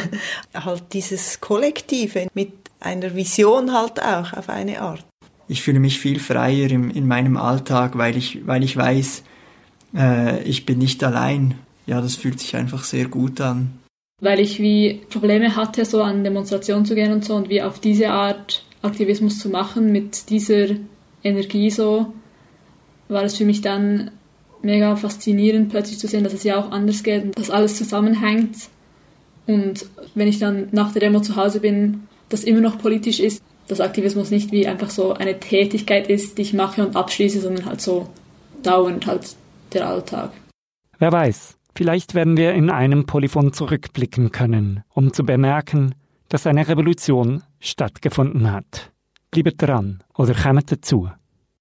halt 0.53 0.83
dieses 0.93 1.41
Kollektive 1.41 2.27
mit 2.33 2.53
einer 2.79 3.15
Vision 3.15 3.73
halt 3.73 4.01
auch 4.01 4.33
auf 4.33 4.49
eine 4.49 4.81
Art. 4.81 5.05
Ich 5.47 5.61
fühle 5.61 5.79
mich 5.79 5.99
viel 5.99 6.19
freier 6.19 6.69
im, 6.69 6.89
in 6.91 7.07
meinem 7.07 7.37
Alltag, 7.37 7.97
weil 7.97 8.15
ich, 8.15 8.45
weil 8.45 8.63
ich 8.63 8.77
weiß, 8.77 9.23
äh, 9.95 10.43
ich 10.43 10.65
bin 10.65 10.77
nicht 10.77 11.03
allein. 11.03 11.55
Ja, 11.85 12.01
das 12.01 12.15
fühlt 12.15 12.39
sich 12.39 12.55
einfach 12.55 12.83
sehr 12.83 13.07
gut 13.07 13.41
an. 13.41 13.79
Weil 14.21 14.39
ich 14.39 14.59
wie 14.59 15.01
Probleme 15.09 15.55
hatte, 15.55 15.85
so 15.85 16.03
an 16.03 16.23
Demonstrationen 16.23 16.85
zu 16.85 16.93
gehen 16.93 17.11
und 17.11 17.25
so 17.25 17.35
und 17.35 17.49
wie 17.49 17.61
auf 17.61 17.79
diese 17.79 18.09
Art 18.09 18.63
Aktivismus 18.81 19.39
zu 19.39 19.49
machen 19.49 19.91
mit 19.91 20.29
dieser 20.29 20.67
Energie 21.23 21.71
so, 21.71 22.13
war 23.07 23.23
es 23.23 23.37
für 23.37 23.45
mich 23.45 23.61
dann 23.61 24.11
mega 24.61 24.95
faszinierend, 24.95 25.69
plötzlich 25.69 25.99
zu 25.99 26.07
sehen, 26.07 26.23
dass 26.23 26.33
es 26.33 26.43
ja 26.43 26.57
auch 26.59 26.71
anders 26.71 27.03
geht 27.03 27.23
und 27.23 27.37
dass 27.37 27.49
alles 27.49 27.77
zusammenhängt. 27.77 28.69
Und 29.47 29.85
wenn 30.15 30.27
ich 30.27 30.39
dann 30.39 30.67
nach 30.71 30.91
der 30.93 31.01
Demo 31.01 31.21
zu 31.21 31.35
Hause 31.35 31.59
bin, 31.59 32.07
das 32.29 32.43
immer 32.43 32.61
noch 32.61 32.77
politisch 32.77 33.19
ist, 33.19 33.41
dass 33.67 33.81
Aktivismus 33.81 34.31
nicht 34.31 34.51
wie 34.51 34.67
einfach 34.67 34.89
so 34.89 35.13
eine 35.13 35.39
Tätigkeit 35.39 36.09
ist, 36.09 36.37
die 36.37 36.41
ich 36.43 36.53
mache 36.53 36.85
und 36.85 36.95
abschließe, 36.95 37.41
sondern 37.41 37.65
halt 37.65 37.81
so 37.81 38.09
dauernd 38.63 39.05
halt 39.05 39.35
der 39.73 39.87
Alltag. 39.87 40.31
Wer 40.97 41.11
weiß, 41.11 41.55
vielleicht 41.75 42.15
werden 42.15 42.35
wir 42.35 42.53
in 42.53 42.69
einem 42.69 43.05
Polyphon 43.05 43.53
zurückblicken 43.53 44.31
können, 44.31 44.83
um 44.93 45.13
zu 45.13 45.23
bemerken, 45.23 45.95
dass 46.29 46.47
eine 46.47 46.67
Revolution 46.67 47.43
stattgefunden 47.59 48.51
hat. 48.51 48.91
Bleibt 49.31 49.61
dran 49.61 50.03
oder 50.17 50.33
kommt 50.33 50.71
dazu. 50.71 51.09